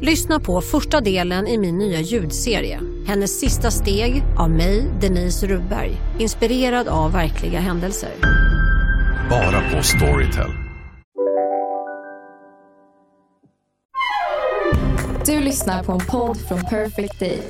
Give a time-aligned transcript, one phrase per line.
[0.00, 2.80] Lyssna på första delen i min nya ljudserie.
[3.06, 5.96] Hennes sista steg av mig, Denise Rubberg.
[6.18, 8.10] Inspirerad av verkliga händelser.
[9.30, 10.50] Bara på Storytel.
[15.26, 17.42] Du lyssnar på en podd från Perfect Day.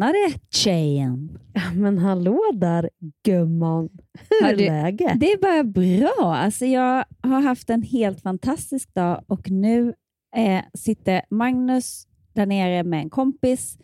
[0.00, 1.38] Tjenare tjejen!
[1.74, 2.90] Men hallå där
[3.24, 3.88] gumman.
[4.30, 5.20] Hur är läget?
[5.20, 6.34] Det är bara bra.
[6.34, 9.94] Alltså jag har haft en helt fantastisk dag och nu
[10.36, 13.78] eh, sitter Magnus där nere med en kompis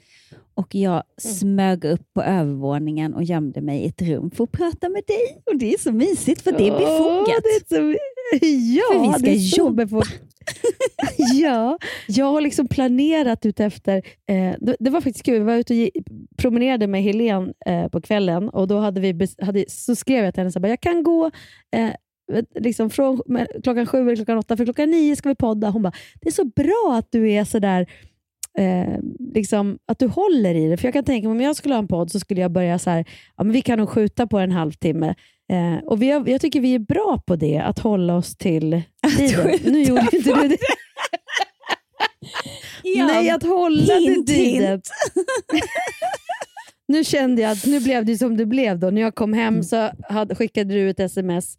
[0.54, 4.88] och jag smög upp på övervåningen och gömde mig i ett rum för att prata
[4.88, 5.42] med dig.
[5.46, 7.28] Och Det är så mysigt för det är befogat.
[7.28, 7.98] Åh, det är så...
[8.32, 9.84] Ja, För vi ska jobba.
[9.84, 10.08] befogat.
[11.34, 13.96] ja, jag har liksom planerat ut efter...
[14.28, 15.38] Eh, det, det var faktiskt kul.
[15.38, 16.02] Vi var ute och
[16.36, 20.42] promenerade med Helene eh, på kvällen och då hade vi, hade, så skrev jag till
[20.42, 21.30] henne bara, jag kan gå
[21.76, 21.90] eh,
[22.54, 23.20] liksom från
[23.62, 25.70] klockan sju eller klockan åtta, för klockan nio ska vi podda.
[25.70, 27.86] Hon bara, det är så bra att du är så där
[28.58, 28.98] eh,
[29.34, 30.76] liksom, att du håller i det.
[30.76, 32.78] För jag kan tänka mig om jag skulle ha en podd så skulle jag börja
[32.78, 33.04] så här,
[33.36, 35.14] ja, men vi kan nog skjuta på en halvtimme.
[35.52, 38.82] Eh, och vi har, jag tycker vi är bra på det, att hålla oss till
[39.16, 39.58] tiden.
[39.72, 40.56] Nu gjorde inte du det.
[43.06, 44.70] Nej, att hålla hint, till tiden.
[44.72, 44.88] hint.
[46.88, 48.78] nu kände jag att nu blev det som det blev.
[48.78, 48.90] då.
[48.90, 49.44] När jag kom Mm.
[49.44, 51.58] hem så hade, skickade du ett sms.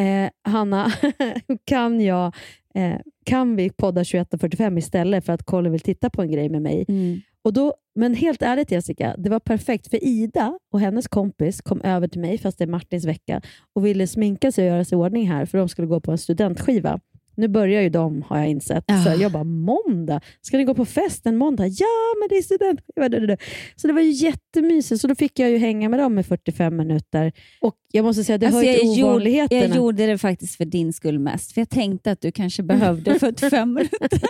[0.00, 0.92] Eh, Hanna,
[1.64, 2.34] kan, jag,
[2.74, 6.62] eh, kan vi podda 21.45 istället för att Colin vill titta på en grej med
[6.62, 6.84] mig?
[6.88, 7.20] Mm.
[7.46, 11.80] Och då, men helt ärligt Jessica, det var perfekt för Ida och hennes kompis kom
[11.80, 13.42] över till mig, fast det är Martins vecka,
[13.74, 16.12] och ville sminka sig och göra sig i ordning här för de skulle gå på
[16.12, 17.00] en studentskiva.
[17.38, 18.84] Nu börjar ju de har jag insett.
[19.04, 19.14] Så Ah.
[19.14, 20.20] jag bara, måndag?
[20.40, 21.66] Ska ni gå på fest en måndag?
[21.66, 21.86] Ja,
[22.20, 23.36] men det är studentskiva.
[23.76, 25.00] Så det var ju jättemysigt.
[25.00, 27.32] Så då fick jag ju hänga med dem i 45 minuter.
[27.60, 29.60] Och jag måste säga, det Alltså, hör till gjorde, ovanligheterna.
[29.66, 33.18] jag gjorde det faktiskt för din skull mest, för jag tänkte att du kanske behövde
[33.18, 34.20] 45 minuter.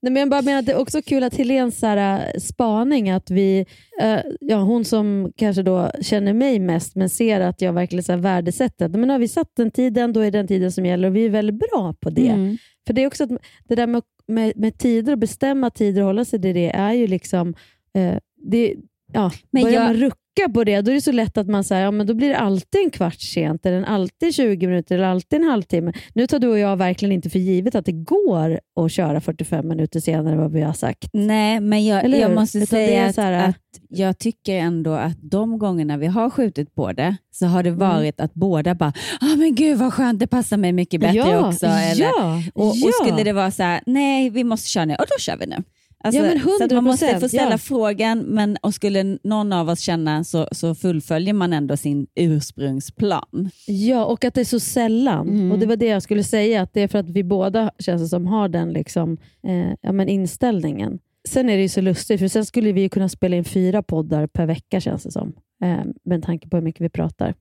[0.00, 2.40] Nej, men jag bara menar att det är också kul att Helens så här, äh,
[2.40, 3.66] spaning, att vi,
[4.00, 8.12] äh, ja, hon som kanske då känner mig mest, men ser att jag verkligen så
[8.12, 11.08] här, värdesätter att men har vi satt den tiden, då är den tiden som gäller
[11.08, 12.28] och vi är väldigt bra på det.
[12.28, 12.56] Mm.
[12.86, 13.30] För det är också att,
[13.68, 16.92] det där med, med, med tider och bestämma tider och hålla sig till det är
[16.92, 17.54] ju liksom,
[17.94, 18.74] eh, det,
[19.12, 20.16] ja, Men börjar jag- man rucka
[20.54, 22.38] på det, då är det så lätt att man säger, ja, men då blir det
[22.38, 25.92] alltid en kvart sent, eller alltid 20 minuter, eller alltid en halvtimme.
[26.14, 29.68] Nu tar du och jag verkligen inte för givet att det går att köra 45
[29.68, 31.08] minuter senare än vad vi har sagt.
[31.12, 32.34] Nej, men jag, Eller jag hur?
[32.34, 33.56] måste Utan säga att, här- att
[33.88, 37.72] jag tycker ändå att de gångerna vi har skjutit på det så har Mm.
[37.78, 41.18] det varit att båda bara ah, men gud vad skönt, det passar mig mycket bättre
[41.18, 41.66] ja, också.
[41.66, 42.90] Eller, ja, och, och ja.
[43.04, 45.56] skulle det vara så här, nej vi måste köra nu, och då kör vi nu.
[46.04, 47.58] Alltså, Ja, men så att man måste 100%, få ställa ja.
[47.58, 53.50] frågan, men och skulle någon av oss känna så, så fullföljer man ändå sin ursprungsplan.
[53.66, 55.28] Ja, och att det är så sällan.
[55.28, 55.52] Mm.
[55.52, 58.10] Och Det var det jag skulle säga, att det är för att vi båda känns
[58.10, 59.16] som har den liksom,
[59.46, 60.98] eh, ja, men inställningen.
[61.28, 63.82] Sen är det ju så lustigt, för sen skulle vi ju kunna spela in fyra
[63.82, 65.32] poddar per vecka känns det som.
[65.62, 67.34] Eh, med tanke på hur mycket vi pratar.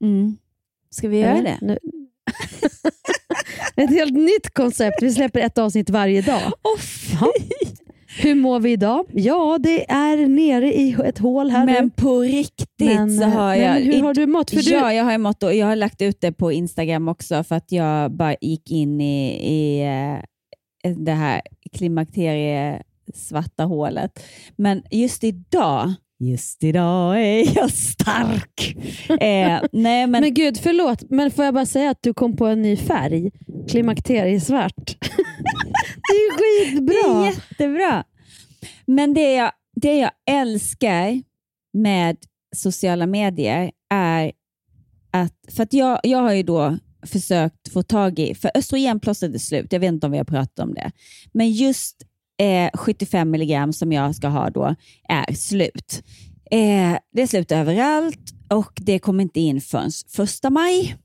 [0.90, 1.58] Ska vi göra Eller?
[1.62, 1.66] det?
[1.66, 1.78] Nu...
[3.84, 5.02] Ett helt nytt koncept.
[5.02, 6.42] Vi släpper ett avsnitt varje dag.
[6.64, 7.30] Oh.
[8.22, 9.06] Hur mår vi idag?
[9.14, 11.90] Ja, det är nere i ett hål här men nu.
[11.90, 13.74] på riktigt så har men jag...
[13.74, 14.50] hur har du mått?
[14.50, 14.96] För ja, du...
[14.96, 18.12] jag har mått och jag har lagt ut det på Instagram också för att jag
[18.12, 19.82] bara gick in i, i
[20.84, 21.42] eh, det här
[21.72, 22.84] klimakterie
[23.14, 24.24] svarta hålet.
[24.56, 28.76] Men just idag, just idag är jag stark.
[29.10, 32.46] eh, nej, men, Men gud, förlåt, men får jag bara säga att du kom på
[32.46, 33.32] en ny färg?
[33.70, 34.98] Klimakteriesvart.
[36.08, 37.26] det är ju det är skitbra!
[37.26, 38.04] jättebra.
[38.86, 41.22] Men det jag, det jag älskar
[41.74, 42.18] med
[42.56, 44.32] sociala medier är
[45.12, 49.40] att, för att jag, jag har ju då försökt få tag i, för östrogenplåstret är
[49.40, 50.92] slut, jag vet inte om vi har pratat om det,
[51.32, 51.96] men just
[52.40, 54.76] eh, 75 milligram som jag ska ha då
[55.10, 56.04] är slut.
[56.52, 60.96] Eh, det är slut överallt och det kommer inte in förrän första maj.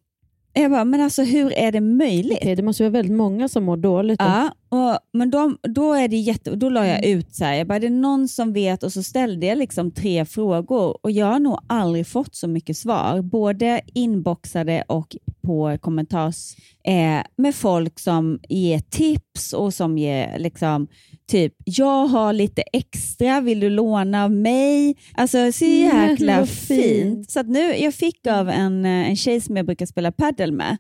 [0.57, 2.39] Jag bara, men alltså hur är det möjligt?
[2.43, 4.19] Okej, det måste vara väldigt många som mår dåligt.
[4.19, 4.25] då.
[4.25, 7.19] Ja, och, men de, då, är det jätte, då la jag Mm.
[7.19, 9.91] ut så här, jag bara, det är någon som vet och så ställde jag liksom
[9.91, 15.79] tre frågor och jag har nog aldrig fått så mycket svar, både inboxade och på
[15.81, 20.87] kommentars eh, med folk som ger tips och som ger liksom
[21.31, 24.97] typ, jag har lite extra, vill du låna av mig?
[25.15, 27.31] Alltså så Mm, jäkla vad fint.
[27.31, 30.77] Så nu, jag fick av en, eh, en tjej som jag brukar spela paddel med,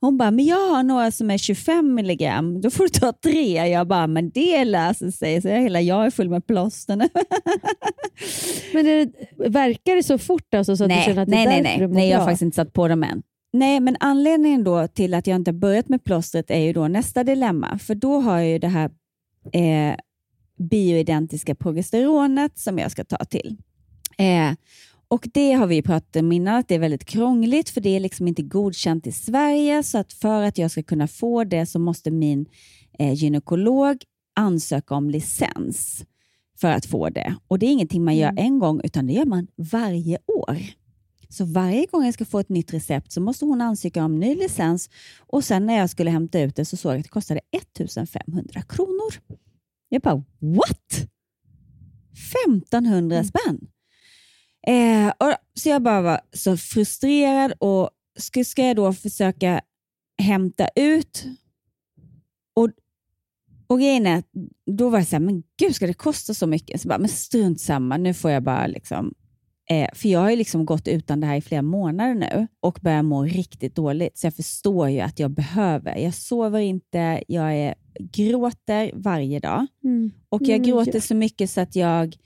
[0.00, 3.68] hon bara, men jag har några som är 25 milligram, då får du ta tre.
[3.68, 5.42] Jag bara, men det löser sig.
[5.42, 7.08] Så jag, hela jag är full med plåster nu.
[8.72, 9.10] Men det,
[9.48, 11.62] verkar det så fort alltså, så att du nej, känner att det nej, är nej,
[11.62, 12.26] nej, du mår nej, jag har bra?
[12.26, 13.22] faktiskt inte satt på dem än.
[13.52, 17.24] Nej, men anledningen då till att jag inte börjat med plåstret är ju då nästa
[17.24, 17.78] dilemma.
[17.78, 18.90] För då har jag ju det här
[19.52, 19.96] eh,
[20.58, 23.56] bioidentiska progesteronet som jag ska ta till.
[24.18, 24.52] Eh,
[25.08, 28.00] och Det har vi pratat om innan, att det är väldigt krångligt för det är
[28.00, 29.82] liksom inte godkänt i Sverige.
[29.82, 32.46] Så att för att jag ska kunna få det så måste min
[32.98, 34.02] eh, gynekolog
[34.36, 36.04] ansöka om licens
[36.60, 37.36] för att få det.
[37.48, 40.56] Och Det är ingenting man gör en gång, utan det gör man varje år.
[41.28, 44.34] Så varje gång jag ska få ett nytt recept så måste hon ansöka om ny
[44.34, 47.40] licens och sen när jag skulle hämta ut det så såg jag att det kostade
[47.52, 49.14] 1500 kronor.
[49.88, 51.08] Jag bara, what?
[52.34, 53.68] 1500 spänn?
[54.66, 59.60] Eh, och, så jag bara var så frustrerad och ska, ska jag då försöka
[60.18, 61.24] hämta ut
[62.54, 62.70] och,
[63.66, 64.28] och grejen är, att
[64.66, 66.80] då var jag så här, men gud ska det kosta så mycket?
[66.80, 69.14] Så bara, men strunt samma, nu får jag bara liksom
[69.70, 72.78] Eh, för jag har ju liksom gått utan det här i flera månader nu och
[72.82, 74.18] börjar må riktigt dåligt.
[74.18, 75.96] Så jag förstår ju att jag behöver.
[75.96, 79.66] Jag sover inte, jag är, gråter varje dag.
[79.84, 80.10] Mm.
[80.28, 81.00] Och jag Mm, gråter ja.
[81.00, 82.16] så mycket så att jag...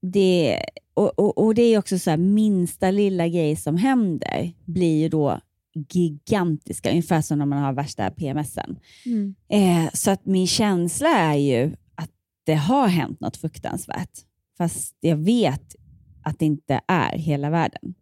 [0.00, 0.60] Det,
[0.94, 5.08] och, och, och det är också så här, minsta lilla grej som händer blir ju
[5.08, 5.40] då
[5.88, 8.78] gigantiska, ungefär som när man har värsta PMSen.
[9.06, 9.34] Mm.
[9.48, 12.10] Eh, så att min känsla är ju att
[12.44, 14.18] det har hänt något fruktansvärt.
[14.58, 15.76] Fast jag vet
[16.24, 17.94] att det inte är hela världen.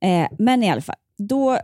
[0.00, 1.58] Eh, men i alla fall, då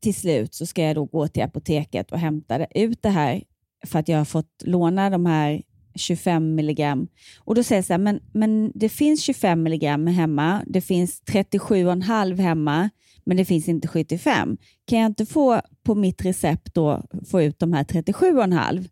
[0.00, 3.42] till slut så ska jag då gå till apoteket och hämta ut det här
[3.86, 5.62] för att jag har fått låna de här
[5.94, 7.08] 25 milligram.
[7.38, 11.22] Och då säger jag så här, men, men det finns 25 milligram hemma, det finns
[11.22, 12.90] 37,5 hemma,
[13.24, 14.56] men det finns inte 75.
[14.84, 18.88] Kan jag inte få på mitt recept då få ut de här 37,5?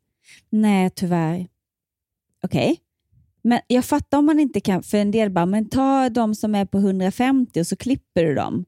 [0.51, 1.47] Nej, tyvärr.
[2.43, 2.77] Okej.
[3.43, 6.55] Men jag fattar om man inte kan, för en del bara, men ta de som
[6.55, 8.65] är på 150 och så klipper du dem.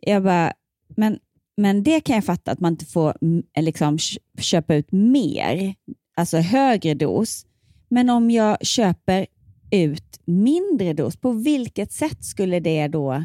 [0.00, 0.52] Jag bara,
[0.96, 1.18] men,
[1.56, 3.16] men det kan jag fatta att man inte får
[3.60, 3.98] liksom,
[4.38, 5.74] köpa ut mer,
[6.16, 7.46] alltså högre dos.
[7.88, 9.26] Men om jag köper
[9.70, 13.24] ut mindre dos, på vilket sätt skulle det då...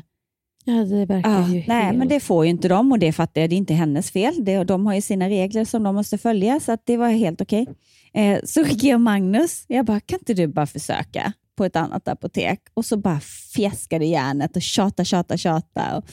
[0.68, 1.98] Ja, det verkar Ah, ju nej, helt...
[1.98, 3.50] men det får ju inte de och det fattar jag.
[3.50, 4.46] Det är inte hennes fel.
[4.46, 7.68] Det, de har ju sina regler som de måste följa, så det var helt okej.
[8.14, 9.66] Eh, så skickade jag Magnus.
[9.68, 12.60] Jag bara, kan inte du bara försöka på ett annat apotek?
[12.74, 13.20] Och så bara
[13.56, 15.98] fjäskade järnet och tjata, tjata, tjata.
[15.98, 16.04] Och,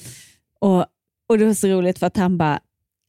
[0.79, 0.87] och,
[1.29, 2.61] och det var så roligt för att han bara,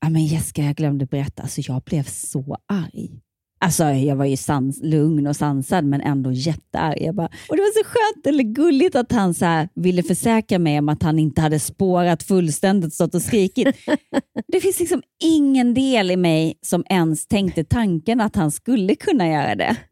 [0.01, 3.19] ja men Jessica, jag glömde berätta, alltså jag blev så arg.
[3.63, 7.01] Alltså jag var ju sans, lugn och sansad men ändå jättearg.
[7.01, 10.59] Jag bara, och det var så skönt eller gulligt att han så här ville försäkra
[10.59, 13.67] mig om att han inte hade spårat fullständigt, stått och skrikit.
[14.47, 19.27] Det finns liksom ingen del i mig som ens tänkte tanken att han skulle kunna
[19.27, 19.75] göra det.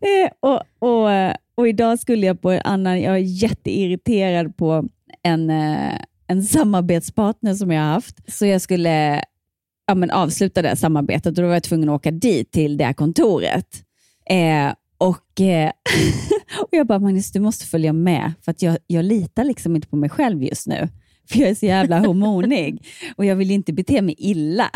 [0.00, 1.10] Eh, och, och,
[1.54, 4.88] och idag skulle jag på en annan, jag är jätteirriterad på
[5.22, 8.32] en, eh, en samarbetspartner som jag har haft.
[8.32, 9.24] Så jag skulle
[9.86, 12.84] ja, men avsluta det samarbetet och då var jag tvungen att åka dit till det
[12.84, 13.82] här kontoret.
[14.30, 15.72] Eh, och, eh,
[16.60, 19.88] och jag bara, Magnus du måste följa med för att jag, jag litar liksom inte
[19.88, 20.88] på mig själv just nu.
[21.28, 22.86] För jag är så jävla hormonig
[23.16, 24.70] och jag vill inte bete mig illa.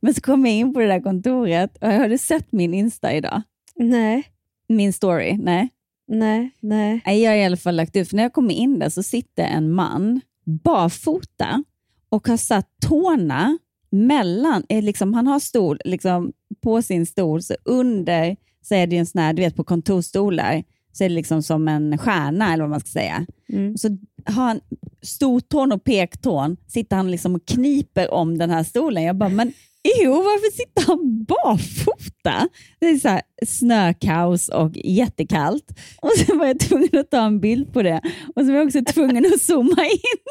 [0.00, 3.12] Men så kom jag in på det där kontoret och jag hade sett min Insta
[3.12, 3.42] idag.
[3.76, 4.22] nej,
[4.68, 5.36] Min story?
[5.36, 5.68] Nej.
[6.08, 7.00] nej, nej.
[7.06, 9.02] Nej, Jag har i alla fall lagt ut, för när jag kommer in där så
[9.02, 10.20] sitter en man
[10.64, 11.64] barfota
[12.08, 13.58] och har satt tårna
[13.94, 16.32] mellan, eh, liksom, han har stol liksom,
[16.62, 20.64] på sin stol, så under så är det en sån här, du vet på kontorsstolar,
[20.92, 23.26] så är det liksom som en stjärna eller vad man ska säga.
[23.48, 23.76] Mm.
[23.76, 23.88] Så
[24.24, 24.60] har han
[25.02, 29.02] stortån och pektån, sitter han liksom och kniper om den här stolen.
[29.02, 29.52] Jag bara, men
[29.84, 32.48] jo, varför sitter han barfota?
[32.80, 35.64] Det är så här snökaos och jättekallt.
[36.02, 38.00] Och så var jag tvungen att ta en bild på det.
[38.36, 40.26] Och så var jag också tvungen att zooma in.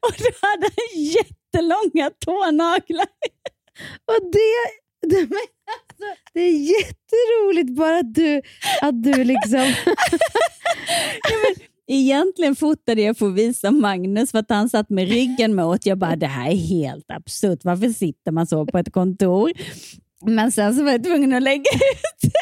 [0.00, 3.06] Och då hade han jättelånga tånaglar.
[4.06, 4.54] Och det,
[5.08, 8.42] det, men alltså, det är jätteroligt bara att du,
[8.82, 9.60] att du liksom...
[11.88, 15.86] Egentligen fotade jag för att visa Magnus för att han satt med ryggen mot.
[15.86, 17.58] Jag bara, det här är helt absurt.
[17.62, 19.52] Varför sitter man så på ett kontor?
[20.24, 22.32] Men sen så var jag tvungen att lägga ut.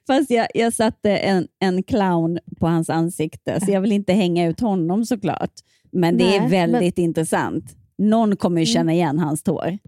[0.06, 4.48] Fast jag, jag satte en, en clown på hans ansikte, så jag vill inte hänga
[4.48, 5.52] ut honom såklart.
[5.92, 7.64] Men det är Nej, väldigt intressant.
[7.98, 9.78] Någon kommer ju känna igen hans tår.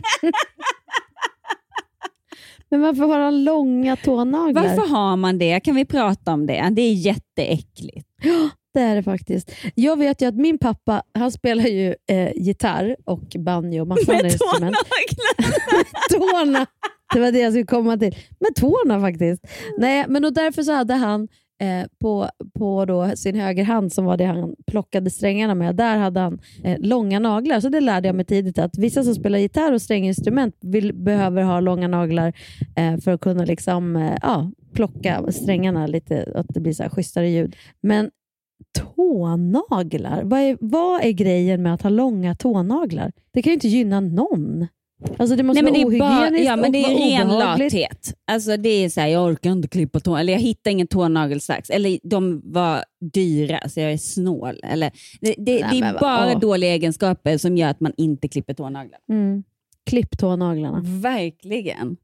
[2.70, 4.64] Men varför har han långa tånaglar?
[4.64, 5.60] Varför har man det?
[5.60, 6.70] Kan vi prata om det?
[6.72, 8.08] Det är jätteäckligt.
[8.74, 9.52] Det är det faktiskt.
[9.76, 14.12] Jag vet ju att min pappa han spelar ju eh, gitarr och banjo och massa
[14.12, 14.76] andra Med instrument.
[14.76, 16.44] tånaglar.
[16.46, 16.66] tårna.
[17.14, 18.16] Det var det jag skulle komma till.
[18.40, 19.48] Med tårna faktiskt.
[19.78, 21.28] Nej, men och därför så hade han
[21.60, 26.20] eh, på, på då sin högerhand, som var det han plockade strängarna med, där hade
[26.20, 27.60] han eh, långa naglar.
[27.60, 31.44] Så det lärde jag mig tidigt att vissa som spelar gitarr och stränginstrument vill, behöver
[31.44, 32.34] ha långa naglar
[32.76, 36.90] eh, för att kunna liksom, eh, ja, plocka strängarna lite, att det blir så här
[36.90, 37.56] schysstare ljud.
[37.82, 38.12] Men
[38.80, 43.12] tånaglar, vad är, vad är grejen med att ha långa tånaglar?
[43.32, 44.68] Det kan ju inte gynna någon.
[45.18, 47.22] Alltså det måste Nej, men det vara är, bara, ohygieniskt ja, men det är vara
[47.22, 48.14] ren lathet.
[48.26, 51.70] Alltså det är så här, jag orkar inte klippa tån, eller jag hittar ingen tånagelsax,
[51.70, 54.60] eller de var dyra så jag är snål.
[54.64, 56.40] Eller, det det, Nej, det men är bara åh.
[56.40, 59.00] dåliga egenskaper som gör att man inte klipper tånaglar.
[59.10, 59.44] Mm.
[59.86, 60.82] Klipp tånaglarna.
[60.84, 61.98] Verkligen.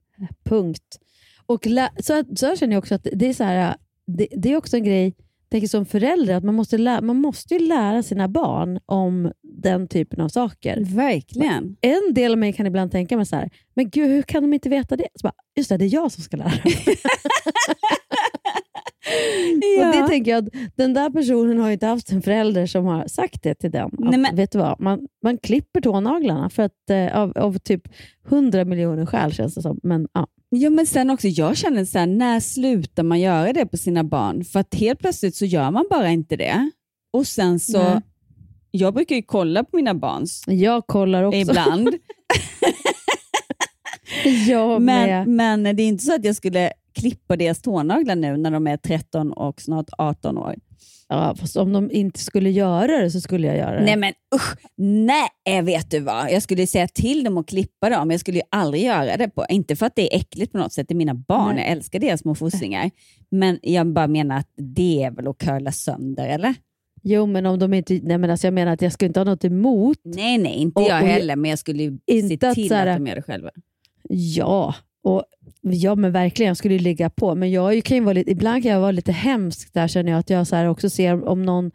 [0.44, 1.00] Punkt.
[1.46, 1.68] Och
[2.00, 3.76] så, så känner jag också att det är, så här,
[4.08, 5.14] det, det är också en grej,
[5.54, 9.88] tänker som förälder, att man måste, lä- man måste ju lära sina barn om den
[9.88, 10.78] typen av saker.
[10.96, 11.76] Verkligen.
[11.82, 14.54] En del av mig kan ibland tänka mig så här, men gud, hur kan de
[14.54, 15.08] inte veta det?
[15.16, 16.72] Så bara, just det, det är jag som ska lära dem.
[19.80, 23.08] Och det tänker jag, den där personen har ju inte haft en förälder som har
[23.08, 23.86] sagt det till den.
[23.86, 27.58] Att, Nej, men- Vet du vad, man, man klipper tånaglarna för att, eh, av, av
[27.58, 27.82] typ
[28.30, 29.80] 100 miljoner skäl känns det som.
[29.84, 30.28] Men, ja.
[30.56, 34.04] Ja, men sen också, jag känner så här, när slutar man göra det på sina
[34.04, 34.44] barn?
[34.44, 36.72] För att helt plötsligt så gör man bara inte det.
[37.14, 38.02] Och sen så, Nej.
[38.72, 41.38] jag brukar ju kolla på mina barns Jag kollar också.
[41.38, 41.90] ibland.
[44.48, 45.28] Jag med.
[45.28, 48.68] Men, men det är inte så att jag skulle klippa deras tånaglar nu när de
[48.68, 50.56] är 13 och snart 18 år.
[51.14, 53.86] Ja, fast om de inte skulle göra det så skulle jag göra det.
[53.86, 56.32] Nej men usch, nej vet du vad.
[56.32, 59.30] Jag skulle säga till dem att klippa dem, men jag skulle ju aldrig göra det.
[59.30, 59.46] på.
[59.50, 61.64] Inte för att det är äckligt på något sätt, det är mina barn, Nej.
[61.64, 62.92] jag älskar deras små fossingar.
[63.32, 66.56] Men jag bara menar att det är väl att curla sönder, eller?
[67.04, 68.00] Jo, men om de inte...
[68.04, 69.98] Nej, men alltså jag menar att jag skulle inte ha något emot.
[70.04, 72.88] Nej, nej, inte Och- jag heller, men jag skulle ju se att till så här-
[72.88, 73.50] att de gör det själva.
[74.10, 75.24] Ja, och
[75.62, 77.36] ja men verkligen, jag skulle ju ligga på.
[77.36, 80.20] Men jag kan ju vara lite, ibland kan jag vara lite hemsk där känner jag
[80.20, 81.72] att jag så här också ser om någon,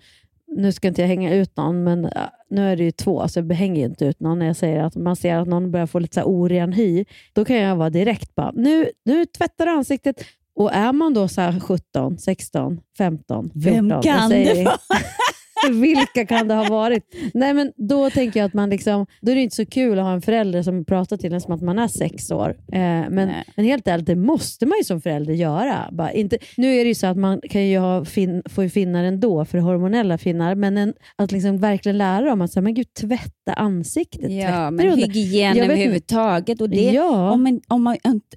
[0.56, 2.10] nu ska inte jag hänga ut någon, men
[2.50, 4.96] nu är det ju två så jag hänger inte ut någon när jag säger att
[4.96, 7.04] man ser att någon börjar få lite så här oren hy.
[7.32, 10.24] Då kan jag vara direkt bara, nu, nu tvättar du ansiktet.
[10.54, 14.78] Och är man då så här 17, 16, 15, 14, Vem kan säger det vara?
[15.72, 17.14] Vilka kan det ha varit?
[17.34, 20.04] Nej, men då tänker jag att man liksom, då är det inte så kul att
[20.04, 22.50] ha en förälder som pratar till en som att man är sex år.
[22.72, 23.44] Eh, men, Nej.
[23.56, 25.88] men helt ärligt, det måste man ju som förälder göra.
[25.92, 29.04] Bara inte, nu är det ju så att man kan ju ha fin, ju finnar
[29.04, 32.94] ändå, för hormonella finnar, men en, att liksom verkligen lära dem att säga, men gud,
[32.94, 34.30] tvätta ansiktet.
[34.30, 36.60] Ja, tvätta men under." hygien överhuvudtaget.
[36.60, 37.30] Och det, ja.
[37.30, 38.36] om, man, om, man inte,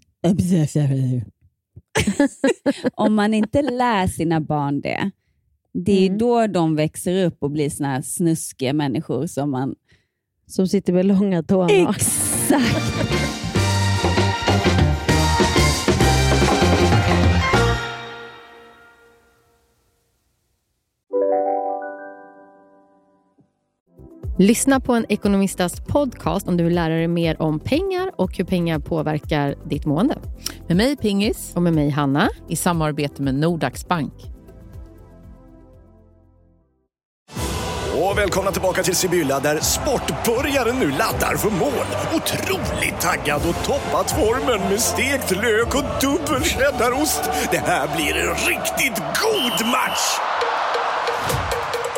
[2.95, 5.11] om man inte lär sina barn det,
[5.73, 6.17] det är Mm.
[6.17, 9.75] då de växer upp och blir såna här snuskiga människor som man...
[10.45, 11.89] Som sitter med långa tånaglar.
[11.89, 13.11] Exakt!
[24.37, 28.45] Lyssna på en ekonomistas podcast om du vill lära dig mer om pengar och hur
[28.45, 30.17] pengar påverkar ditt mående.
[30.67, 32.29] Med mig Pingis Och med mig Hanna.
[32.49, 34.13] i samarbete med Nordax Bank.
[38.11, 41.85] Och välkomna tillbaka till Sibylla där sportbörjaren nu laddar för mål.
[42.13, 47.21] Otroligt taggad och toppat formen med stekt lök och dubbel cheddarost.
[47.51, 50.19] Det här blir en riktigt god match!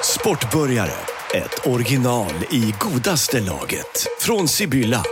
[0.04, 0.92] Sportbörjare,
[1.36, 4.08] ett original i godaste laget.
[4.20, 5.04] Från Sibylla.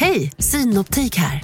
[0.00, 1.42] Hej, Synoptik här.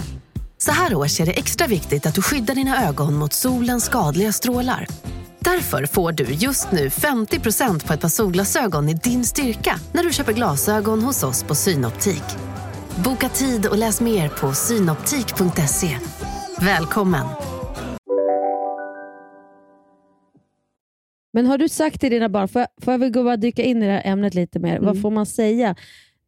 [0.58, 4.32] Så här års är det extra viktigt att du skyddar dina ögon mot solens skadliga
[4.32, 4.86] strålar.
[5.40, 10.12] Därför får du just nu 50% på ett par solglasögon i din styrka när du
[10.12, 12.22] köper glasögon hos oss på Synoptik.
[13.04, 15.98] Boka tid och läs mer på synoptik.se.
[16.60, 17.26] Välkommen!
[21.32, 23.62] Men har du sagt till dina barn, får jag, får jag väl gå och dyka
[23.62, 24.84] in i det här ämnet lite mer, Mm.
[24.84, 25.74] vad får man säga?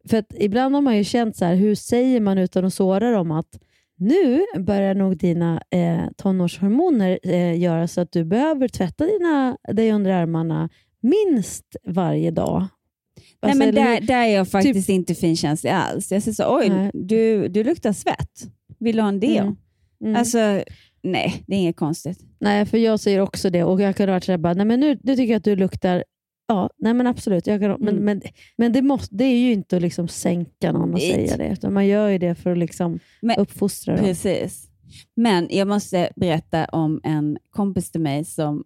[0.09, 3.31] För ibland har man ju känt så här, hur säger man utan att såra dem
[3.31, 3.59] att
[4.01, 9.91] nu börjar nog dina eh, tonårshormoner eh, göra så att du behöver tvätta dina, dig
[9.91, 10.69] under armarna
[11.01, 12.59] minst varje dag.
[12.61, 16.11] Nej, Alltså, men eller där, där är jag faktiskt inte finkänslig alls.
[16.11, 16.91] Jag säger så, oj, Nej.
[16.93, 18.41] du, du luktar svett.
[18.79, 19.43] Vill du ha en deo?
[19.43, 19.55] Mm.
[20.03, 20.15] Mm.
[20.15, 20.63] Alltså,
[21.03, 22.19] nej, det är inget konstigt.
[22.39, 24.99] Nej, för jag säger också det och jag kunde varit såhär, bara, nej men nu,
[25.03, 26.03] nu tycker jag att du luktar
[26.51, 27.47] Ja, nej men absolut.
[27.47, 28.03] Jag kan, men, Mm.
[28.03, 28.21] men,
[28.57, 31.11] men det, måste, det är ju inte att liksom sänka någon Nej.
[31.11, 34.05] säga det, utan man gör ju det för att liksom Men- uppfostra dem.
[34.05, 34.67] Precis.
[35.15, 38.63] Men jag måste berätta om en kompis till mig som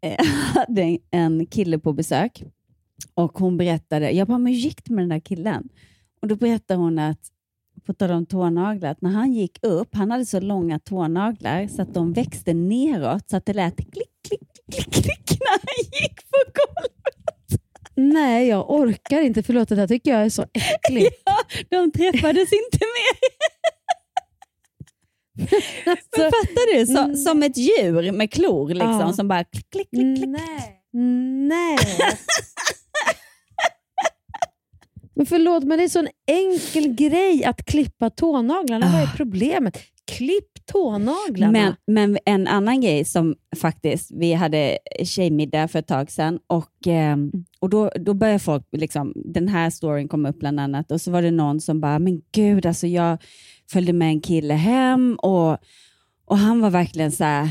[0.00, 2.44] eh, hade en kille på besök.
[3.14, 5.68] Och Hon berättade, jag bara, men hur gick det med den där killen?
[6.22, 7.20] Och Då berättade hon att,
[7.86, 11.82] på tal om tånaglar, att när han gick upp, han hade så långa tånaglar så
[11.82, 13.92] att de växte neråt så att det lät klick,
[14.28, 14.40] klick,
[14.72, 17.17] klick, klick när han gick på golvet.
[18.00, 19.42] Nej, jag orkar inte.
[19.42, 21.22] Förlåt, det här tycker jag är så äckligt.
[21.24, 21.36] Ja,
[21.68, 23.18] de träffades inte mer.
[26.16, 26.86] Men fattar du?
[26.86, 27.16] Så, Nej.
[27.16, 29.12] som ett djur med klor liksom, Ja.
[29.12, 30.28] som bara klick, klick, klick, klick.
[30.28, 30.82] Nej.
[31.48, 31.78] Nej.
[35.18, 38.86] men förlåt, men det är så en enkel grej att klippa tånaglarna.
[38.92, 39.12] Vad är Ah.
[39.16, 39.78] problemet?
[40.06, 41.52] Klipp tånaglarna.
[41.52, 46.86] Men, men en annan grej som faktiskt, vi hade tjejmiddag för ett tag sedan och,
[46.86, 51.00] ehm, och då, då började folk, liksom, den här storyn kom upp bland annat och
[51.00, 53.18] så var det någon som bara, men gud, alltså jag
[53.70, 55.58] följde med en kille hem och,
[56.26, 57.48] och han var verkligen så här,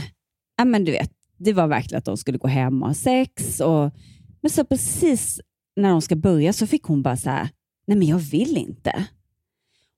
[0.58, 3.60] ja men du vet, det var verkligen att de skulle gå hem och ha sex
[3.60, 3.92] och
[4.42, 5.40] men så precis
[5.76, 7.50] när de ska börja så fick hon bara så här,
[7.88, 9.08] nej men jag vill inte.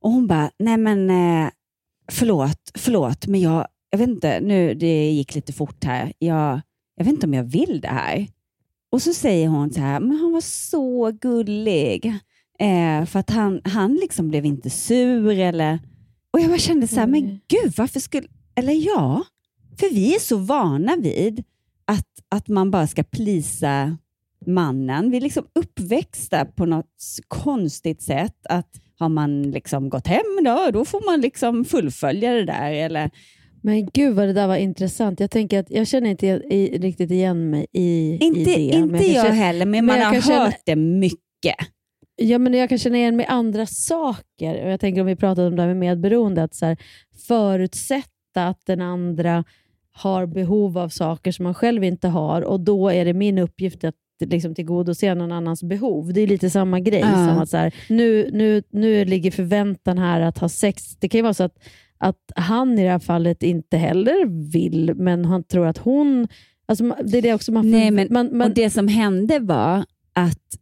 [0.02, 1.50] Och hon bara, nej men eh,
[2.12, 6.14] förlåt, förlåt, men jag, jag vet inte, nu det gick lite fort här.
[6.20, 6.62] Jag,
[6.96, 8.28] jag vet inte om jag vill det här.
[8.92, 12.06] Och så säger hon så här, men han var så gullig.
[12.60, 15.80] Eh, för att han, han liksom blev inte sur eller...
[16.34, 17.40] Och jag bara kände så här, men Mm.
[17.48, 18.28] gud, varför skulle...
[18.56, 19.24] Eller ja,
[19.80, 21.44] för vi är så vana vid
[21.86, 23.98] att, att man bara ska plisa
[24.46, 25.12] mannen.
[25.12, 26.96] Vi är liksom uppväxta på något
[27.28, 28.38] konstigt sätt.
[28.50, 28.70] Att
[29.00, 32.72] har man liksom gått hem då, då får man liksom fullfölja det där.
[32.72, 33.10] Eller,
[33.64, 35.20] Men gud vad det där var intressant.
[35.20, 38.62] Jag tänker att jag känner inte i, riktigt igen mig i, inte i det.
[38.78, 41.56] inte jag, känna- heller, men, men man jag har kan känna- hört det mycket.
[42.22, 44.64] Ja, men jag kan känna igen mig i andra saker.
[44.66, 46.78] Och jag tänker om vi pratade om det här med medberoende, att så här,
[47.28, 49.44] förutsätta att den andra
[49.92, 53.84] har behov av saker som man själv inte har och då är det min uppgift
[53.84, 56.14] att liksom tillgodose någon annans behov.
[56.14, 57.00] Det är lite samma grej.
[57.00, 57.28] Ja.
[57.28, 60.96] som att så här, nu, nu, nu ligger förväntan här att ha sex.
[61.00, 61.58] Det kan ju vara så att,
[61.98, 66.28] att han i det här fallet inte heller vill, men han tror att hon...
[66.66, 69.86] Alltså, det är det också man, Nej, men, man, man och Det som hände var
[70.14, 70.58] att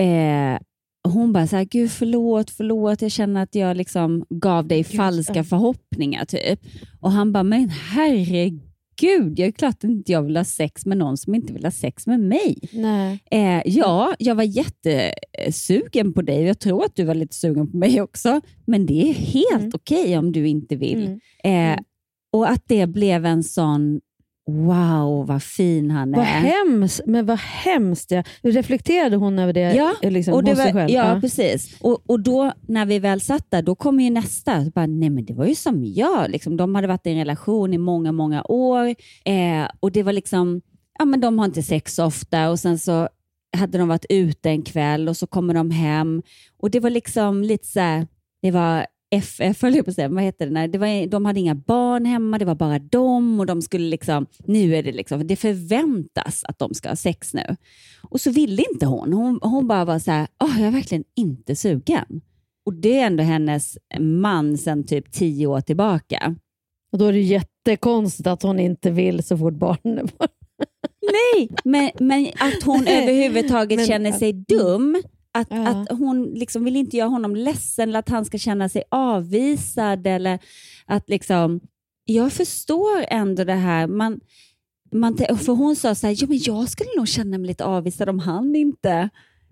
[0.00, 0.60] eh,
[1.08, 5.44] hon bara så här, gud förlåt, förlåt, jag känner att jag liksom gav dig falska
[5.44, 6.24] förhoppningar.
[6.24, 6.60] typ.
[7.00, 8.71] Och han bara, men herregud,
[9.06, 11.70] jag är klart att inte jag vill ha sex med någon som inte vill ha
[11.70, 12.58] sex med mig.
[12.72, 13.20] Nej.
[13.30, 16.42] Eh, ja, jag var jättesugen på dig.
[16.42, 18.40] Jag tror att du var lite sugen på mig också.
[18.66, 19.70] Men det är helt Mm.
[19.74, 21.02] okej om du inte vill.
[21.06, 21.12] Mm.
[21.44, 21.84] Eh, Mm.
[22.32, 24.00] och att det blev en sån,
[24.46, 26.16] wow vad fin han är.
[26.16, 28.10] Vad hemskt, men vad hemskt.
[28.10, 28.22] Ja.
[28.42, 30.90] Reflekterade hon över det Ja, liksom, och det hos sig var, själv?
[30.90, 31.76] ja, precis.
[31.80, 34.70] Och, och då när vi väl satt där, då kom ju nästa.
[34.74, 36.30] Bara, Nej, men det var ju som jag.
[36.30, 38.86] Liksom, de hade varit i en relation i många, många år.
[39.24, 40.60] Eh, och det var liksom,
[40.98, 43.08] ja men de har inte sex ofta och sen så
[43.56, 46.22] hade de varit ute en kväll och så kommer de hem.
[46.58, 48.06] Och det var liksom lite så här,
[48.42, 50.52] det var FF, höll jag på att säga, vad heter det?
[50.52, 53.88] Nej, det var, de hade inga barn hemma, det var bara dem och de skulle
[53.88, 57.56] liksom, nu är det liksom, det förväntas att de ska ha sex nu.
[58.02, 59.12] Och så ville inte hon.
[59.12, 62.20] Hon, hon bara var så här, "Åh, jag är verkligen inte sugen.
[62.66, 66.34] Och det är ändå hennes man sedan typ tio år tillbaka.
[66.92, 70.28] Och då är det jättekonstigt att hon inte vill så fort barnen är borta.
[71.12, 75.02] Nej, men, men att hon överhuvudtaget Men- känner sig dum.
[75.34, 75.68] Att, Ja.
[75.68, 80.06] att hon liksom vill inte göra honom ledsen eller att han ska känna sig avvisad.
[80.06, 80.38] Eller
[80.86, 81.60] att liksom,
[82.04, 83.86] jag förstår ändå det här.
[83.86, 84.20] Man,
[84.92, 88.08] man, för hon sa så här, ja, men jag skulle nog känna mig lite avvisad
[88.08, 89.08] om han inte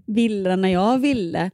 [0.06, 1.50] ville när jag ville.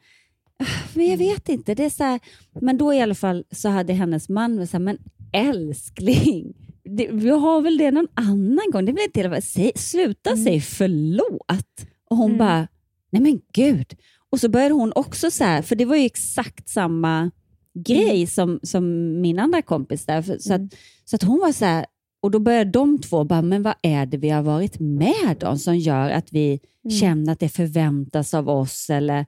[0.95, 1.75] Men jag vet inte.
[1.75, 2.21] Det är så här,
[2.61, 4.99] men då i alla fall så hade hennes man så här, men
[5.33, 8.85] älskling, det, vi har väl det någon annan gång.
[8.85, 11.87] Det väl inte hela, säg, sluta säga förlåt.
[12.11, 12.39] Och hon Mm.
[12.39, 12.69] bara,
[13.11, 13.87] nej men gud.
[14.33, 17.31] Och så började hon också så här, för det var ju exakt samma
[17.75, 18.85] grej som, som
[19.21, 20.23] min andra kompis där.
[20.39, 20.61] Så, att,
[21.05, 21.87] så att hon var så här,
[22.21, 25.59] och då börjar de två bara, men vad är det vi har varit med om
[25.59, 26.97] som gör att vi Mm.
[26.99, 28.91] känner att det förväntas av oss?
[28.91, 29.27] Eller,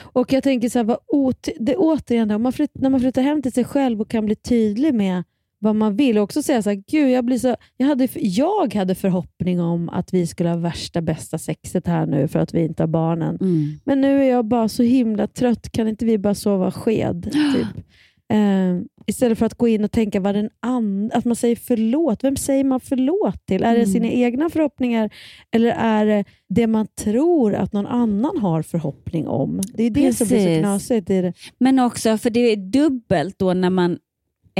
[0.00, 3.22] Och jag tänker så här, vad ot- det återigen, om man flytt, när man flyttar
[3.22, 5.22] hem till sig själv och kan bli tydlig med
[5.62, 8.74] vad man vill och också säga så här, Gud, jag, blir så, jag, hade, jag
[8.74, 12.64] hade förhoppning om att vi skulle ha värsta bästa sexet här nu för att vi
[12.64, 13.38] inte har barnen.
[13.84, 17.22] Men nu är jag bara så himla trött, kan inte vi bara sova sked?
[17.32, 17.84] Typ.
[18.32, 22.24] Eh, istället för att gå in och tänka vad den and- att man säger förlåt.
[22.24, 23.62] Vem säger man förlåt till?
[23.62, 23.86] Är det Mm.
[23.92, 25.10] sina egna förhoppningar
[25.54, 29.60] eller är det det man tror att någon annan har förhoppning om?
[29.74, 30.58] Det är det som blir så Precis.
[30.60, 31.06] knasigt.
[31.06, 31.32] det.
[31.58, 33.98] Men också, för det är dubbelt då när man...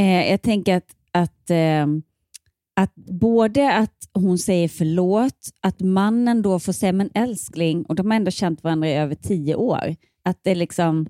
[0.00, 1.86] Eh, jag tänker att, att, eh,
[2.76, 8.10] att både att hon säger förlåt, att mannen då får säga men älskling, och de
[8.10, 9.96] har ändå känt varandra i över tio år.
[10.24, 11.06] Att det, liksom,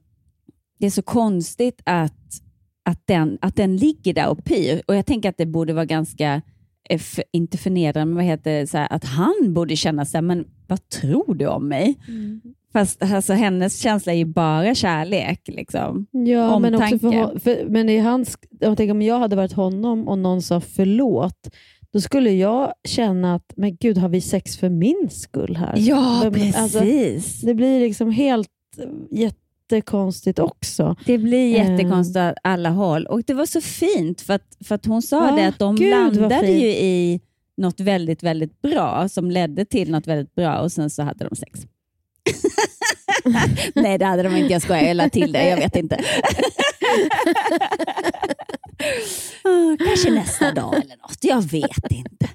[0.78, 2.42] det är så konstigt att,
[2.84, 4.82] att, den, att den ligger där och pyr.
[4.86, 6.42] Och jag tänker att det borde vara ganska,
[6.88, 10.16] eh, för, inte förnedrande, men vad heter det, så här, att han borde känna så
[10.16, 11.98] här, men vad tror du om mig?
[12.08, 12.40] Mm.
[12.72, 15.40] Fast alltså, hennes känsla är ju bara kärlek.
[15.48, 16.06] Liksom.
[16.10, 17.40] Ja, men, också för, Omtanke.
[17.40, 21.48] för, men i hans, jag tänker, om jag hade varit honom och någon sa förlåt,
[21.92, 25.74] då skulle jag känna att, men gud, har vi sex för min skull här?
[25.76, 27.40] Ja, Vem- alltså, precis.
[27.40, 30.96] det blir liksom helt eh, jättekonstigt också.
[31.06, 31.70] Det blir Eh.
[31.70, 33.06] jättekonstigt åt alla håll.
[33.06, 35.76] Och det var så fint, för att, för att hon sa Ja, det att de
[35.76, 37.20] gud, landade ju i
[37.56, 41.36] något väldigt, väldigt bra, som ledde till något väldigt bra och sen så hade de
[41.36, 41.60] sex.
[43.74, 44.52] Nej, det hade de inte.
[44.52, 45.48] Jag skojar, jag la till det.
[45.48, 45.96] Jag vet inte.
[49.86, 51.18] Kanske nästa dag eller något.
[51.20, 52.28] Jag vet inte.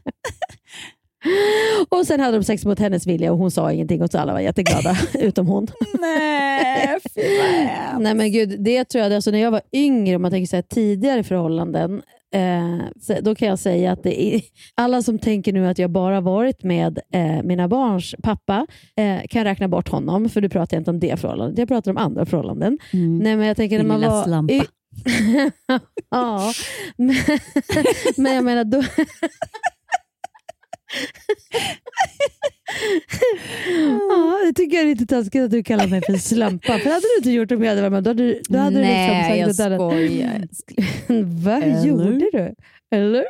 [1.89, 4.33] Och sen hade de sex mot hennes vilja och hon sa ingenting och så alla
[4.33, 5.67] var jätteglada, utom hon.
[5.99, 8.01] Nej, fy vad.
[8.01, 10.55] Nej men gud, det tror jag, alltså när jag var yngre, om man tänker så
[10.55, 12.01] här, tidigare förhållanden,
[12.35, 12.79] eh,
[13.21, 14.41] då kan jag säga att är,
[14.75, 19.43] alla som tänker nu att jag bara varit med eh, mina barns pappa, eh, kan
[19.43, 21.57] räkna bort honom, för du pratar inte om det förhållandet.
[21.57, 22.77] Jag pratar om andra förhållanden.
[22.93, 23.17] Mm.
[23.17, 24.23] Nej, men jag tänker när Din man lilla var...
[24.23, 24.53] slampa.
[24.53, 24.61] y-
[26.09, 26.53] ja,
[26.97, 27.15] men,
[28.17, 28.83] men jag menar då...
[34.09, 36.77] ja, det tycker jag är lite taskigt att du kallar mig för slampa.
[36.79, 38.79] För hade du inte gjort det om jag hade varit med, då hade, då hade
[38.79, 40.47] Nej, du liksom jag sagt hade- skojar.
[41.43, 41.85] Vad Eller?
[41.85, 42.55] gjorde du?
[42.91, 43.25] Eller?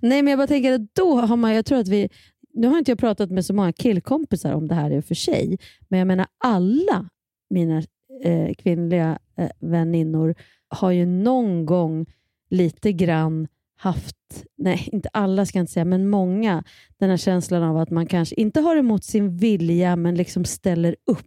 [0.00, 2.08] Nej, men jag bara tänker att då har man, jag tror att vi,
[2.54, 5.14] nu har inte jag pratat med så många killkompisar om det här i och för
[5.14, 5.58] sig,
[5.88, 7.08] men jag menar alla
[7.50, 7.82] mina
[8.24, 10.34] eh, kvinnliga eh, väninnor
[10.68, 12.06] har ju någon gång
[12.50, 13.48] lite grann
[13.80, 14.16] haft,
[14.58, 16.64] nej inte alla ska jag inte säga, men många,
[16.98, 20.96] den här känslan av att man kanske inte har emot sin vilja, men liksom ställer
[21.06, 21.26] upp.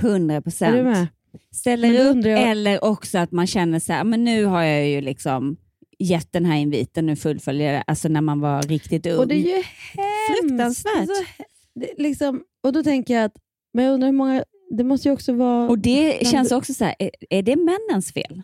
[0.00, 0.84] 100 Är du procent.
[0.84, 1.06] med?
[1.54, 5.00] Ställer upp jag- eller också att man känner så här, men nu har jag ju
[5.00, 5.56] liksom
[5.98, 7.84] gett den här inviten, nu fullföljer jag.
[7.86, 9.18] Alltså när man var riktigt ung.
[9.18, 9.62] Och det är ju
[10.40, 10.96] Fruktansvärt.
[10.98, 11.22] Alltså,
[11.98, 13.34] liksom, och då tänker jag att,
[13.72, 14.44] men jag undrar hur många,
[14.76, 15.68] det måste ju också vara...
[15.68, 18.42] Och det känns också så här, är, är det männens fel?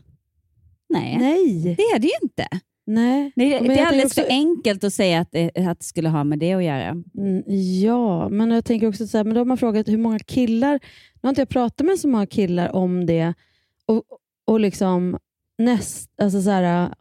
[0.88, 1.74] Nej, Nej.
[1.76, 2.46] det är det ju inte.
[2.86, 3.32] Nej.
[3.36, 6.08] Det, Men det är alldeles också- för enkelt att säga att det, att det skulle
[6.08, 7.02] ha med det att göra.
[7.18, 7.42] Mm,
[7.82, 10.72] Ja, men jag tänker också så här, men då har man frågat hur många killar,
[11.14, 13.34] nu har inte jag pratat med så många killar om det,
[13.86, 14.02] och,
[14.46, 15.18] och liksom
[15.58, 16.94] näst, alltså så här,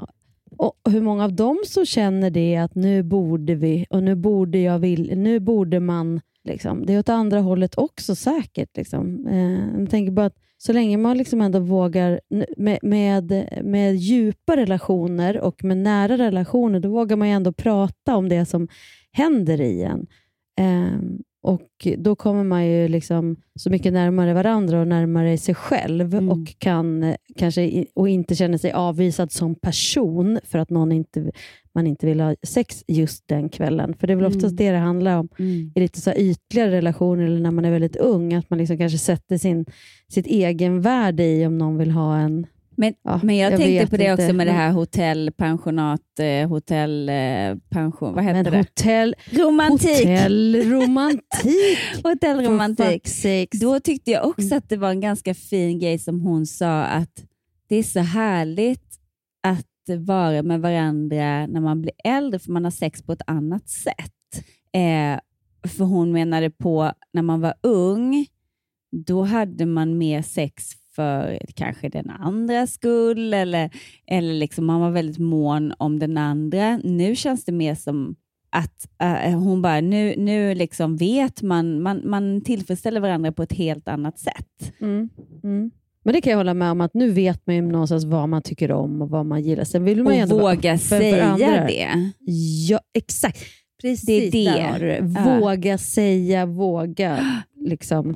[0.57, 4.57] och hur många av dem så känner det att nu borde vi, och nu borde
[4.57, 6.85] jag vill, nu borde man, liksom.
[6.85, 8.77] det är åt andra hållet också säkert.
[8.77, 9.27] Liksom.
[9.27, 12.19] Eh, jag tänker bara att så länge man liksom ändå vågar,
[12.57, 18.29] med, med, med djupa relationer och med nära relationer, då vågar man ändå prata om
[18.29, 18.67] det som
[19.11, 20.07] händer i en.
[20.57, 26.31] Ehm, och Då kommer man ju liksom så mycket närmare varandra och närmare sig själv
[26.31, 31.31] och kan eh, kanske och inte känner sig avvisad som person för att någon inte,
[31.75, 33.93] man inte vill ha sex just den kvällen.
[33.99, 34.55] För det är väl oftast Mm.
[34.55, 35.29] det det handlar om
[35.75, 38.77] i lite så här ytligare relationer eller när man är väldigt ung, att man liksom
[38.77, 39.65] kanske sätter sin,
[40.07, 43.87] sitt egen värde i om någon vill ha en Men, Ja, men jag, jag tänkte
[43.87, 47.15] på det inte, också med det men- här hotell, pensionat, eh, hotell, eh,
[47.69, 48.57] pension, vad heter Men det?
[48.57, 50.05] hotell, Romantik.
[52.03, 53.07] fuck's
[53.41, 53.59] sakes.
[53.61, 54.29] Då tyckte jag Mm.
[54.37, 57.23] också att det var en ganska fin grej som hon sa att
[57.69, 58.99] det är så härligt
[59.43, 63.69] att vara med varandra när man blir äldre för man har sex på ett annat
[63.69, 64.45] sätt.
[64.73, 65.19] Eh,
[65.67, 68.25] för hon menade på när man var ung,
[68.91, 73.69] då hade man mer sex för kanske den andra skull eller,
[74.07, 76.77] eller liksom man var väldigt mån om den andra.
[76.77, 78.15] Nu känns det mer som
[78.49, 83.53] att äh, hon bara, nu, nu liksom vet man, man, man tillfredsställer varandra på ett
[83.53, 84.73] helt annat sätt.
[84.79, 85.09] Mm.
[85.43, 85.71] Mm.
[86.05, 88.41] Men det kan jag hålla med om, att nu vet man ju någonstans vad man
[88.41, 89.63] tycker om och vad man gillar.
[89.63, 91.35] Sen vill man Och våga för säga
[91.67, 92.11] det.
[92.69, 93.39] Ja, exakt.
[93.81, 94.43] Precis, Det är det.
[94.61, 95.13] där har du det.
[95.25, 95.39] Ja.
[95.39, 98.09] Våga säga, våga liksom,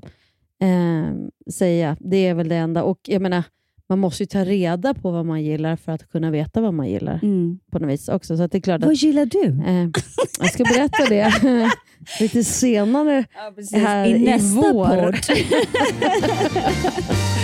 [0.62, 1.14] eh,
[1.52, 1.98] säga.
[2.00, 2.84] Det är väl det enda.
[2.84, 3.44] Och jag menar,
[3.90, 6.90] man måste ju ta reda på vad man gillar för att kunna veta vad man
[6.90, 7.60] gillar Mm.
[7.72, 8.38] på något vis också.
[8.38, 9.44] Så det är klart Vad att, gillar du?
[9.68, 9.90] eh,
[10.40, 11.34] jag ska berätta det
[12.20, 13.26] lite senare
[13.74, 15.16] här I i, nästa vår.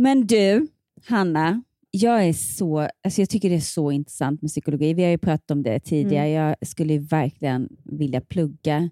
[0.00, 0.66] Men du,
[1.06, 4.94] Hanna, jag, är så, alltså jag tycker det är så intressant med psykologi.
[4.94, 6.28] Vi har ju pratat om det tidigare.
[6.28, 8.90] Jag skulle verkligen vilja plugga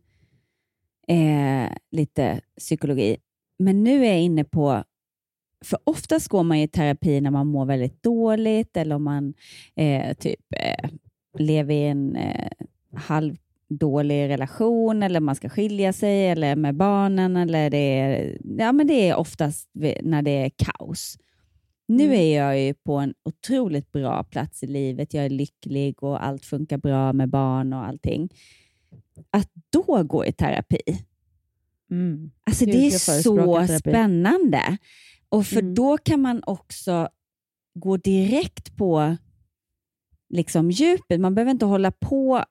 [1.08, 3.16] eh, lite psykologi.
[3.58, 4.84] Men nu är jag inne på,
[5.64, 9.34] för oftast går man i terapi när man mår väldigt dåligt eller om man
[9.74, 10.90] eh, typ eh,
[11.38, 12.50] lever i en eh,
[13.70, 17.37] halvdålig relation eller man ska skilja sig eller med barnen.
[17.37, 19.70] Eller det, är, ja, men det är oftast
[20.02, 21.18] när det är kaos.
[21.88, 22.16] Nu Mm.
[22.20, 25.14] är jag ju på en otroligt bra plats i livet.
[25.14, 28.29] Jag är lycklig och allt funkar bra med barn och allting.
[29.31, 30.81] Att då gå i terapi,
[31.90, 32.31] Mm.
[32.44, 34.76] Alltså Gud, det är så spännande.
[35.29, 35.74] Och för Mm.
[35.74, 37.09] då kan man också
[37.74, 39.16] gå direkt på
[40.29, 41.20] liksom djupet.
[41.20, 42.44] Man behöver inte hålla på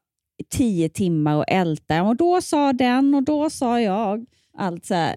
[0.50, 2.04] tio timmar och älta.
[2.04, 4.26] Och då sa den och då sa jag.
[4.58, 5.16] Allt så här.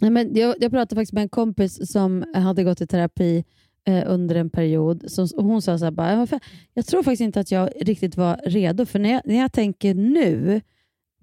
[0.00, 3.44] Nej, men jag, jag pratade faktiskt med en kompis som hade gått i terapi
[3.86, 5.04] eh, under en period.
[5.06, 6.26] Så, hon sa så här, bara,
[6.74, 8.86] jag tror faktiskt inte att jag riktigt var redo.
[8.86, 10.60] För när jag, när jag tänker nu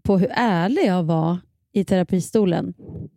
[0.04, 1.38] på hur ärlig jag var
[1.76, 2.74] i terapistolen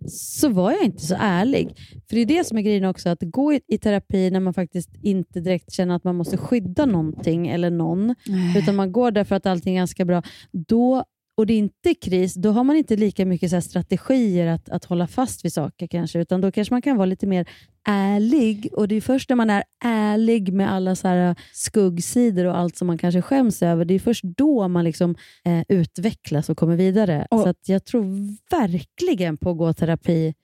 [0.08, 1.76] så var jag inte så ärlig.
[2.08, 4.54] För det är det som är grejen också, att gå i, i terapi när man
[4.54, 8.14] faktiskt inte direkt känner att man måste skydda någonting eller någon,
[8.56, 10.22] utan man går där för att allting är ganska bra.
[10.52, 11.04] Då,
[11.38, 14.84] och det är inte kris, då har man inte lika mycket så strategier att, att
[14.84, 17.48] hålla fast vid saker kanske, utan då kanske man kan vara lite mer
[17.88, 18.68] ärlig.
[18.72, 22.76] Och det är först när man är ärlig med alla så här skuggsidor och allt
[22.76, 26.76] som man kanske skäms över, det är först då man liksom, eh, utvecklas och kommer
[26.76, 27.26] vidare.
[27.30, 28.04] Och- så jag tror
[28.50, 30.34] verkligen på att gå terapi,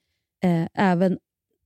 [0.45, 1.19] eh, även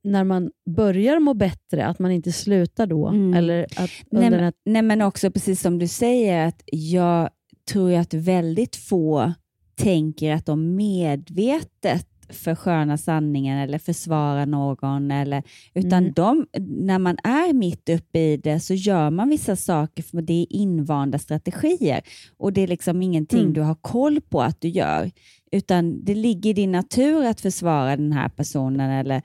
[0.04, 3.08] när man börjar må bättre, att man inte slutar då.
[3.08, 3.34] Mm.
[3.34, 7.30] Eller att Nej, här nej, men också precis som du säger, att jag
[7.68, 9.32] tror ju att väldigt få
[9.76, 15.10] tänker att de medvetet förskönar sanningen eller försvarar någon.
[15.10, 15.42] Eller,
[15.74, 16.12] utan Mm.
[16.16, 20.32] de, när man är mitt uppe i det så gör man vissa saker för det
[20.42, 22.00] är invanda strategier.
[22.36, 23.52] Och det är liksom ingenting Mm.
[23.52, 25.10] du har koll på att du gör.
[25.52, 28.90] Utan det ligger i din natur att försvara den här personen.
[28.90, 29.22] Eller,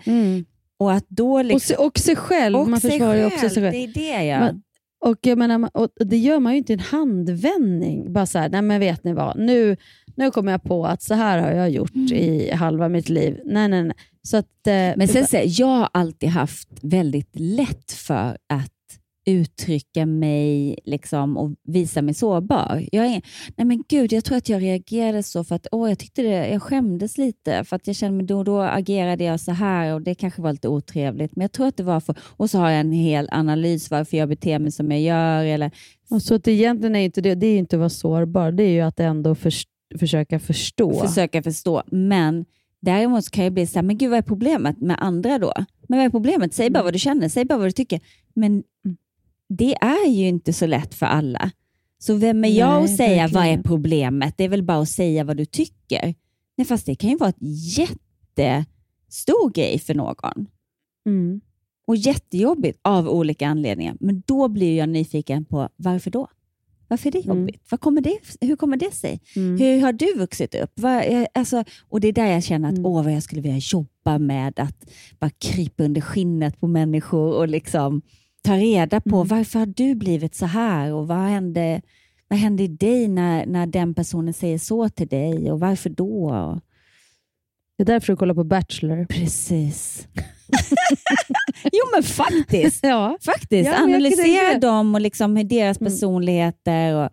[0.80, 2.56] och att då liksom, och, se, och sig själv.
[2.58, 3.72] och man sig försvarar ju också sig själv.
[3.72, 4.40] Det är det jag...
[4.40, 4.62] Men-
[5.04, 8.14] Och jag menar, och det gör man ju inte i en handvändning.
[8.14, 9.78] Bara så här, nej men vet ni vad, nu,
[10.16, 13.40] nu kommer jag på att så här har jag gjort i halva mitt liv.
[13.46, 13.96] Nej, nej, nej.
[14.22, 18.72] Så att, eh, Men sen säger jag har alltid haft väldigt lätt för att
[19.26, 22.84] uttrycka mig liksom, och visa mig sårbar.
[22.92, 23.22] Jag, är,
[23.56, 26.48] nej men gud, jag tror att jag reagerade så för att åh, jag tyckte det,
[26.50, 29.94] jag skämdes lite för att jag kände mig då och då agerade jag så här
[29.94, 31.36] och det kanske var lite otrevligt.
[31.36, 34.18] Men jag tror att det var för, och så har jag en hel analys varför
[34.18, 35.44] jag beter mig som jag gör.
[35.46, 35.72] Eller,
[36.10, 38.72] och så att egentligen är inte det, det är inte att vara sårbar, det är
[38.72, 39.68] ju att ändå förs-
[40.00, 40.94] försöka förstå.
[41.08, 41.84] försöka förstå.
[41.92, 42.46] Men
[42.82, 45.54] däremot kan jag bli så här, men gud vad är problemet med andra då?
[45.88, 46.54] Men vad är problemet?
[46.54, 46.84] Säg bara Mm.
[46.86, 48.00] vad du känner, säg bara vad du tycker.
[48.36, 48.64] Men
[49.50, 51.52] det är ju inte så lätt för alla.
[52.00, 53.64] Så vem är jag Nej, att säga vad är verkligen.
[53.64, 54.34] problemet?
[54.38, 56.16] Det är väl bara att säga vad du tycker.
[56.58, 57.42] Nej, fast det kan ju vara ett
[57.78, 60.48] jättestor grej för någon.
[61.06, 61.42] Mm.
[61.88, 63.98] Och jättejobbigt av olika anledningar.
[64.00, 66.28] Men då blir jag nyfiken på varför då?
[66.88, 67.38] Varför är det Mm.
[67.38, 67.62] jobbigt?
[67.70, 69.22] Vad kommer det, hur kommer det sig?
[69.36, 69.60] Mm.
[69.60, 70.72] Hur har du vuxit upp?
[70.76, 71.04] Vad,
[71.34, 72.86] alltså, och Det är där jag känner att Mm.
[72.86, 74.86] åh, vad jag skulle vilja jobba med att
[75.20, 78.02] bara krypa under skinnet på människor och liksom
[78.44, 79.28] ta reda på Mm.
[79.28, 81.82] varför har du blivit så här och vad hände,
[82.28, 86.60] vad hände i dig när, när den personen säger så till dig och varför då?
[87.78, 89.06] Det är därför du kollar på Bachelor.
[89.06, 90.08] Precis.
[91.64, 92.84] jo men faktiskt.
[92.84, 93.18] Ja.
[93.26, 93.70] faktiskt.
[93.70, 95.92] Ja, Analysera dem och liksom hur deras Mm.
[95.94, 96.96] personligheter.
[96.96, 97.10] Och,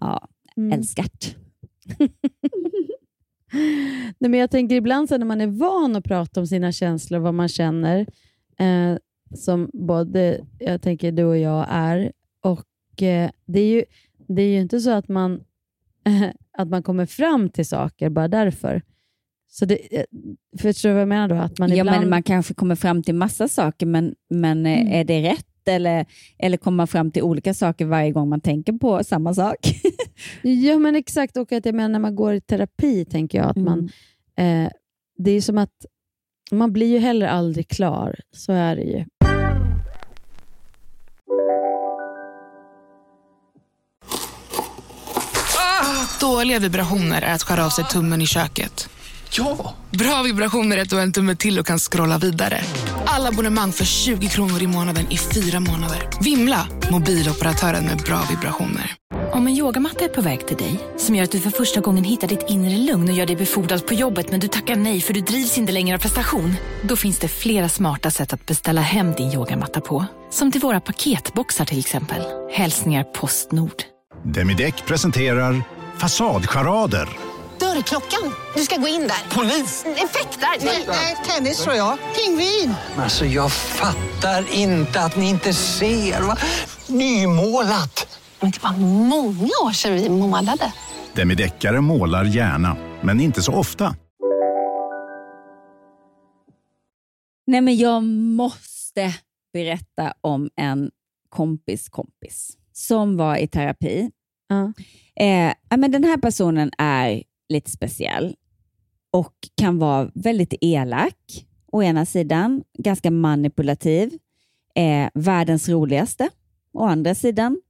[0.00, 0.72] ja, Mm.
[0.78, 1.34] älskat.
[4.18, 7.18] Nej, men jag tänker ibland så när man är van att prata om sina känslor,
[7.18, 7.98] vad man känner,
[8.58, 8.98] eh,
[9.34, 13.84] som både jag tänker du och jag är, och eh, det, är ju,
[14.28, 15.40] det är ju inte så att man,
[16.58, 18.82] att man kommer fram till saker bara därför.
[19.50, 20.04] Så det, eh,
[20.58, 21.34] förstår du vad jag menar då?
[21.34, 24.80] Att man ja, ibland, men man kanske kommer fram till massa saker, men, men eh,
[24.80, 24.92] Mm.
[24.92, 26.06] är det rätt eller,
[26.38, 29.56] eller komma fram till olika saker varje gång man tänker på samma sak.
[30.42, 31.36] Ja, men exakt.
[31.36, 33.88] Och att jag menar, när man går i terapi, tänker jag att man...
[34.36, 34.70] Eh,
[35.18, 35.86] det är som att
[36.50, 38.20] man blir ju heller aldrig klar.
[38.32, 39.04] Så är det ju.
[46.20, 48.88] Dåliga vibrationer är att skära av sig tummen i köket.
[49.30, 49.74] Ja!
[49.90, 52.60] Bra vibrationer är att du har en tumme till och kan scrolla vidare.
[53.06, 56.08] Alla abonnemang för 20 kronor i månaden i fyra månader.
[56.20, 56.66] Vimla!
[56.90, 58.94] Mobiloperatören med bra vibrationer.
[59.32, 62.04] Om en yogamatta är på väg till dig, som gör att du för första gången
[62.04, 65.14] hittar ditt inre lugn och gör dig befordrad på jobbet men du tackar nej för
[65.14, 66.54] du drivs inte längre av prestation.
[66.82, 70.04] Då finns det flera smarta sätt att beställa hem din yogamatta på.
[70.30, 72.22] Som till våra paketboxar till exempel.
[72.52, 73.82] Hälsningar Postnord.
[74.24, 75.62] Demideck presenterar
[76.00, 77.08] Fasadcharader.
[77.60, 78.32] Dörrklockan.
[78.54, 79.36] Du ska gå in där.
[79.36, 79.84] Polis?
[79.86, 80.64] Effektar?
[80.86, 81.98] Nej, tennis tror jag.
[82.16, 82.74] Pingvin.
[82.96, 86.20] Alltså jag fattar inte att ni inte ser.
[86.22, 86.36] Va?
[86.86, 88.18] Nymålat!
[88.40, 88.76] Men det var
[89.08, 90.72] många år sedan vi målade.
[91.14, 93.94] Demideckare målar gärna, men inte så ofta.
[97.46, 99.14] Nej, men jag måste
[99.52, 100.90] berätta om en
[101.28, 104.10] kompis kompis som var i terapi.
[105.20, 108.36] Eh, men den här personen är lite speciell
[109.10, 114.18] och kan vara väldigt elak å ena sidan, ganska manipulativ,
[114.74, 116.28] eh, världens roligaste
[116.72, 117.60] å andra sidan.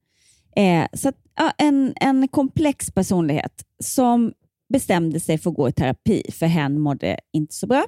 [0.57, 4.33] Eh, så att, ja, en, en komplex personlighet som
[4.69, 7.85] bestämde sig för att gå i terapi för hen mådde inte så bra.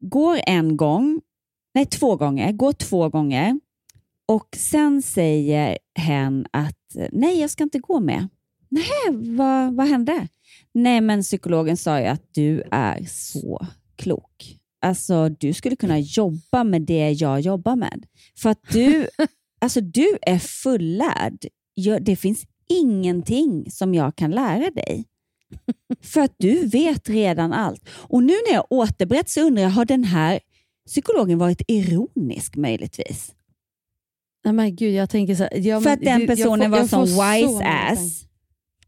[0.00, 1.20] Går en gång,
[1.74, 3.60] nej två gånger, går två gånger
[4.28, 6.78] och sen säger hen att
[7.12, 8.28] nej, jag ska inte gå med.
[8.68, 10.28] Nej, vad, vad hände?
[10.74, 14.58] Nej, men psykologen sa ju att du är så klok.
[14.80, 18.06] Alltså, du skulle kunna jobba med det jag jobbar med.
[18.38, 19.08] För att du,
[19.60, 21.38] alltså, du är fullärd.
[21.74, 25.04] Jag- Det finns ingenting som jag kan lära dig.
[26.02, 27.88] För att du vet redan allt.
[27.88, 30.40] Och nu när jag återberättar så undrar jag, har den här
[30.86, 33.33] psykologen varit ironisk möjligtvis?
[34.44, 36.86] Nej, men gud, jag tänker så här, ja, För att den du- personen får- var
[36.86, 38.24] som så wise mycket ass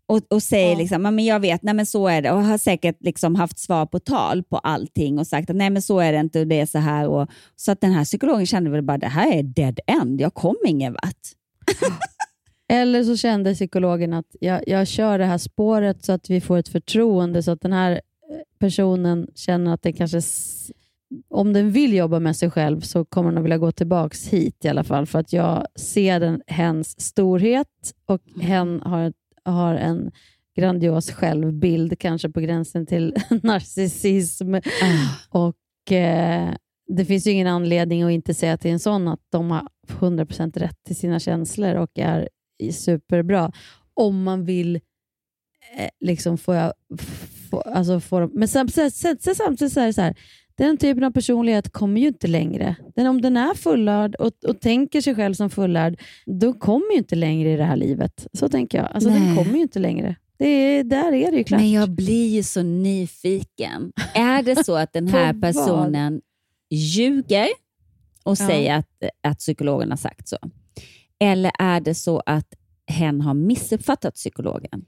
[0.06, 0.78] och, och säger Ja.
[0.78, 3.58] liksom, "Ja, men jag vet, nej men så är det och har säkert liksom haft
[3.58, 6.46] svar på tal på allting och sagt att nej men så är det inte och
[6.46, 7.08] det är så här.
[7.08, 10.34] Och, så att den här psykologen kände väl bara det här är dead end, jag
[10.34, 11.20] kom ingen vart.
[12.68, 16.58] Eller så kände psykologen att jag, jag kör det här spåret så att vi får
[16.58, 17.98] ett förtroende så att den här eh,
[18.58, 20.20] personen känner att den kanske,
[21.28, 24.64] om den vill jobba med sig själv så kommer den att vilja gå tillbaks hit
[24.64, 29.12] i alla fall för att jag ser den, hens storhet och hen har,
[29.44, 30.10] har en
[30.56, 34.54] grandios självbild, kanske på gränsen till narcissism.
[35.28, 36.54] Och eh,
[36.88, 40.58] Det finns ju ingen anledning att inte säga till en sån att de har 100%
[40.58, 42.28] rätt till sina känslor och är
[42.72, 43.52] superbra.
[43.94, 44.76] Om man vill
[45.76, 46.72] eh, liksom få,
[47.64, 48.30] alltså få dem.
[48.34, 48.94] Men samtidigt,
[49.36, 50.16] samtidigt så är det så här,
[50.58, 52.76] den typen av personlighet kommer ju inte längre.
[52.96, 56.98] Den, om den är fullärd och, och tänker sig själv som fullärd, då kommer ju
[56.98, 58.26] inte längre i det här livet.
[58.32, 58.90] Så tänker jag.
[58.92, 60.16] Alltså, den kommer ju inte längre.
[60.38, 61.60] Det är, där är det ju klart.
[61.60, 63.92] Men jag blir ju så nyfiken.
[64.14, 65.42] Är det så att den här vad?
[65.42, 66.20] personen
[66.70, 67.48] ljuger
[68.22, 68.46] och Ja.
[68.46, 68.88] säger att,
[69.22, 70.36] att psykologen har sagt så?
[71.20, 72.54] Eller är det så att
[72.86, 74.84] hen har missuppfattat psykologen?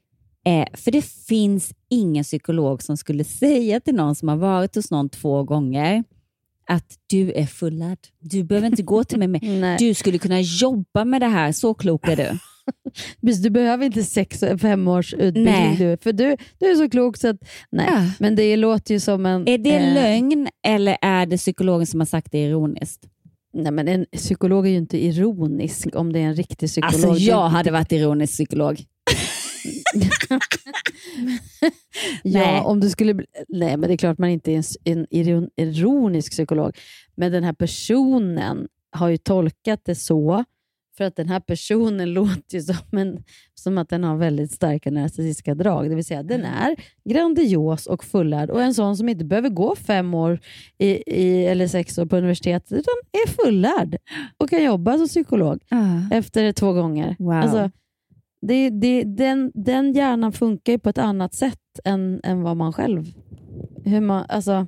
[0.48, 4.90] Eh, för det finns ingen psykolog som skulle säga till någon som har varit hos
[4.90, 6.04] någon två gånger
[6.68, 7.98] att du är fullärd.
[8.20, 9.28] Du behöver inte gå till mig.
[9.28, 9.42] Med.
[9.78, 11.52] Du skulle kunna jobba med det här.
[11.52, 12.38] Så klok är du.
[13.42, 15.76] Du behöver inte sex fem års utbildning, Nej.
[15.76, 17.36] du, för du, du är så klok så att...
[17.70, 19.48] Nej, men det låter ju som en...
[19.48, 23.08] Är det eh, lögn eller är det psykologen som har sagt det ironiskt?
[23.52, 27.10] Nej, men en psykolog är ju inte ironisk om det är en riktig psykolog.
[27.10, 28.84] Alltså jag hade varit ironisk psykolog.
[32.22, 33.14] Ja, om du skulle
[33.48, 36.76] nej, men det är klart man inte är en, en iron- ironisk psykolog.
[37.16, 40.44] Men den här personen har ju tolkat det så,
[40.96, 44.90] för att den här personen låter ju som, en, som att den har väldigt starka
[44.90, 45.88] narcissistiska drag.
[45.90, 49.76] Det vill säga, den är grandios och fullärd och en sån som inte behöver gå
[49.76, 50.40] fem år
[50.78, 50.88] i,
[51.22, 53.96] i, eller sex år på universitetet, utan är fullärd
[54.38, 55.58] och kan jobba som psykolog
[56.12, 57.16] efter två gånger.
[57.18, 57.32] Wow.
[57.32, 57.70] Alltså,
[58.40, 62.72] det, det, den, den hjärnan funkar ju på ett annat sätt än, än vad man
[62.72, 63.04] själv...
[63.84, 64.66] Hur man, alltså,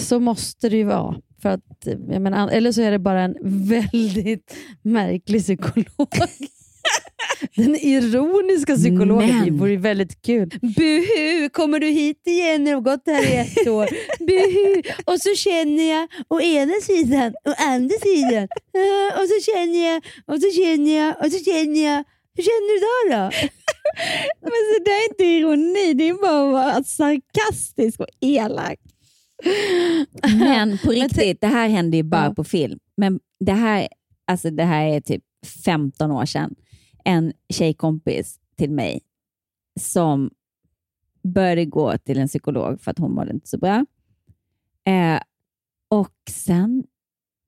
[0.00, 1.16] så måste det ju vara.
[1.42, 3.36] För att, jag menar, eller så är det bara en
[3.68, 6.08] väldigt märklig psykolog.
[7.56, 9.38] Den ironiska psykologen.
[9.38, 10.50] Men- vore ju väldigt kul.
[10.76, 12.66] Buhu, kommer du hit igen?
[12.66, 13.88] Jag har gått här i ett år.
[14.18, 14.82] Buhu.
[15.06, 18.48] Och så känner jag å ena sidan och andra sidan.
[19.18, 22.04] Och så känner jag, och så känner jag, och så känner jag.
[22.34, 23.16] Hur känner du då?
[23.16, 23.30] då?
[24.40, 28.78] Men så det är inte ironi, det är bara att vara sarkastisk och elak.
[30.24, 32.78] Men på riktigt, det här hände ju bara på film.
[32.96, 33.88] Men det här,
[34.24, 35.24] alltså det här är typ
[35.64, 36.54] 15 år sedan.
[37.04, 39.00] En tjejkompis till mig
[39.80, 40.30] som
[41.22, 43.86] började gå till en psykolog för att hon mådde inte så bra.
[44.86, 45.20] Eh,
[45.88, 46.84] och sen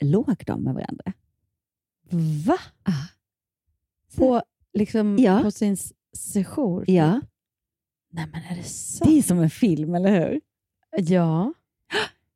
[0.05, 1.13] låg de med varandra.
[2.47, 2.59] Va?
[4.17, 4.43] På,
[4.77, 5.41] liksom, Ja.
[5.43, 5.77] på sin
[6.17, 6.85] sejour?
[6.91, 7.21] Ja.
[8.13, 9.05] Nej men är det så?
[9.05, 10.41] Det är som en film, eller hur?
[10.97, 11.53] Ja.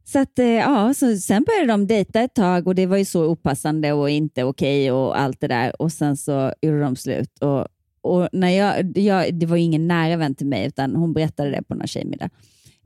[0.04, 3.04] Så, att, eh, ja, så sen började de dejta ett tag och det var ju
[3.04, 5.82] så opassande och inte okej och allt det där.
[5.82, 7.38] Och sen så gjorde de slut.
[7.38, 7.66] Och,
[8.00, 11.50] och när jag, jag, det var ju ingen nära vän till mig, utan hon berättade
[11.50, 12.30] det på någon tjejmiddag.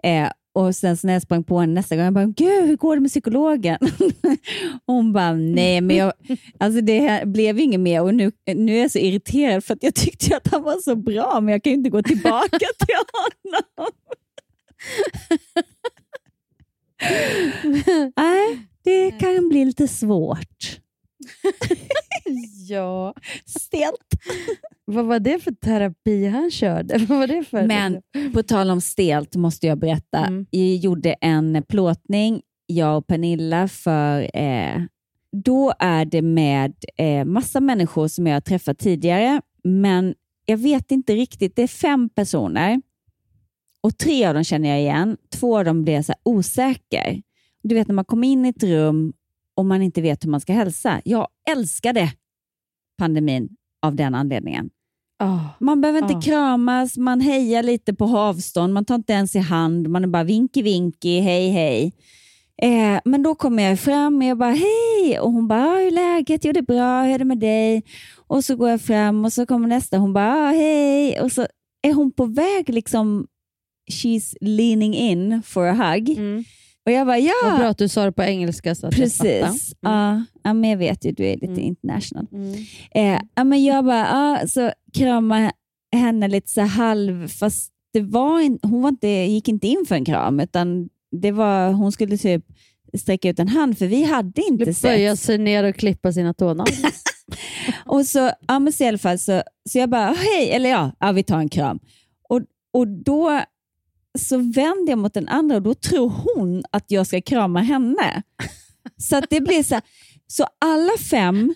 [0.03, 2.77] Eh, och sen så när jag sprang på henne nästa gång, jag bara, gud hur
[2.77, 3.79] går det med psykologen?
[4.87, 6.13] hon bara, nej men jag,
[6.59, 9.83] alltså det här blev inget mer och nu, nu är jag så irriterad för att
[9.83, 12.97] jag tyckte att han var så bra, men jag kan ju inte gå tillbaka till
[13.13, 13.91] honom.
[18.17, 20.84] Nej, det kan bli lite svårt.
[22.69, 23.15] ja.
[23.47, 24.15] Stelt.
[24.85, 26.99] Vad var det för terapi han körde?
[27.09, 27.67] Vad var det för?
[27.67, 28.03] Men
[28.33, 30.45] på tal om stelt måste jag berätta.
[30.51, 34.83] Jag gjorde en plåtning, jag och Pernilla, för eh,
[35.33, 40.15] då är det med eh, massa människor som jag har träffat tidigare, men
[40.47, 41.57] jag vet inte riktigt.
[41.57, 42.81] Det är fem personer
[43.81, 45.17] och tre av dem känner jag igen.
[45.33, 47.23] Två av dem blir jag så osäker.
[47.63, 49.13] Du vet när man kommer in i ett rum
[49.57, 51.01] och man inte vet hur man ska hälsa.
[51.05, 52.13] Jag älskade
[52.99, 53.49] pandemin
[53.83, 54.71] av den anledningen.
[55.61, 56.21] Man behöver inte Ah.
[56.21, 60.25] kramas, man hejar lite på avstånd, man tar inte ens i hand, man är bara
[60.25, 61.93] vinky vinky, hej hej.
[62.63, 65.87] Eh, men då kommer jag fram och jag bara hej och hon bara "Ah, hur
[65.87, 66.45] är läget?
[66.45, 67.83] Jo det är bra, hur är det med dig?
[68.27, 71.47] Och så går jag fram och så kommer nästa hon bara "Ah, hej och så
[71.83, 73.27] är hon på väg liksom
[73.93, 76.19] she's leaning in for a hug.
[76.87, 77.33] Och jag bara ja.
[77.45, 79.43] Vad bra att du sa det på engelska så att jag fattar.
[79.51, 79.75] Precis.
[79.81, 81.59] Ja, men jag vet ju, du är lite Mm.
[81.65, 82.27] international.
[82.95, 83.99] Eh, ja, men jag bara,
[84.41, 85.53] ja, så kramade
[85.97, 89.95] henne lite så halv, fast det var in, hon var inte, gick inte in för
[89.95, 90.89] en kram, utan
[91.21, 92.45] det var, hon skulle typ
[92.99, 95.21] sträcka ut en hand, för vi hade inte Böja sett.
[95.27, 96.91] sig ner och klippa sina tånaglar.
[97.87, 100.93] Och så, ja, men så i alla fall, så, så jag bara, hej, eller ja,
[101.01, 101.79] ja, vi tar en kram.
[102.29, 102.41] Och,
[102.73, 103.41] och då
[104.19, 108.23] så vänder jag mot den andra och då tror hon att jag ska krama henne.
[108.97, 109.83] Så att det blir så här,
[110.27, 111.55] så alla fem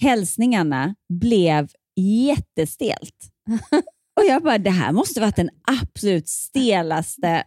[0.00, 3.16] hälsningarna blev jättestelt.
[4.20, 7.44] Och jag bara, det här måste varit den absolut stelaste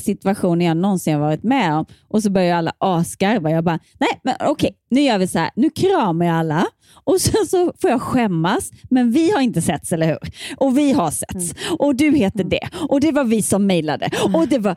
[0.00, 1.86] situationen jag någonsin varit med om.
[2.08, 3.50] Och så börjar alla asgarva.
[3.50, 5.50] Jag bara, nej men okej, nu gör vi så här.
[5.56, 6.66] Nu kramar jag alla
[7.04, 8.70] och sen så får jag skämmas.
[8.90, 10.18] Men vi har inte setts, eller hur?
[10.56, 11.54] Och vi har setts.
[11.78, 12.68] Och du heter det.
[12.88, 14.10] Och det var vi som mejlade.
[14.34, 14.76] Och det var...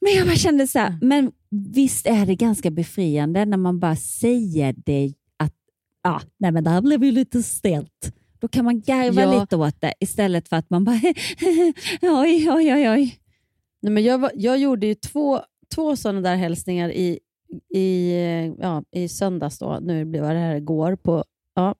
[0.00, 3.96] Men jag bara kände så här, men visst är det ganska befriande när man bara
[3.96, 5.52] säger det att
[6.04, 8.12] ja, nej men det här blev ju lite stelt.
[8.40, 9.40] Då kan man garva Ja.
[9.40, 10.96] lite åt det istället för att man bara
[12.02, 13.18] oj, oj, oj, oj.
[13.82, 15.40] Nej, men jag, var, jag gjorde ju två,
[15.74, 17.18] två sådana där hälsningar i,
[17.74, 18.14] i,
[18.58, 19.58] ja, i söndags.
[19.58, 19.78] Då.
[19.82, 20.96] Nu blev det här igår.
[20.96, 21.24] På,
[21.54, 21.74] ja.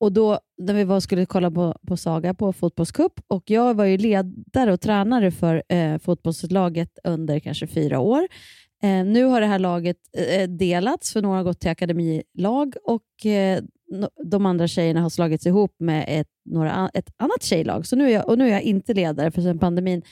[0.00, 3.74] Och då när vi var och skulle kolla på, på Saga på fotbollscup och jag
[3.74, 8.28] var ju ledare och tränare för eh, fotbollslaget under kanske fyra år.
[8.82, 13.26] Eh, nu har det här laget eh, delats, för några har gått till akademilag och
[13.26, 13.62] eh,
[13.92, 17.86] no- de andra tjejerna har slagits ihop med ett, några, ett annat tjejlag.
[17.86, 20.02] Så nu är jag, och nu är jag inte ledare, för sen pandemin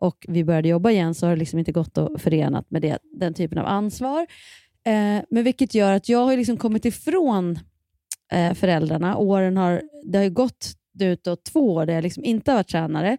[0.00, 2.98] och vi började jobba igen så har det liksom inte gått att förena med det,
[3.12, 4.26] den typen av ansvar.
[4.86, 7.58] Eh, men vilket gör att jag har liksom kommit ifrån
[8.32, 9.16] eh, föräldrarna.
[9.16, 12.56] Åren har, det har ju gått ut då två år där jag liksom inte har
[12.56, 13.18] varit tränare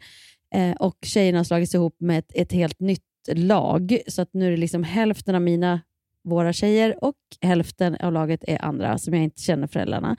[0.56, 3.04] eh, och tjejerna har slagits ihop med ett, ett helt nytt
[3.34, 3.98] lag.
[4.08, 5.82] Så att nu är det liksom hälften av mina,
[6.24, 10.18] våra tjejer och hälften av laget är andra som jag inte känner föräldrarna.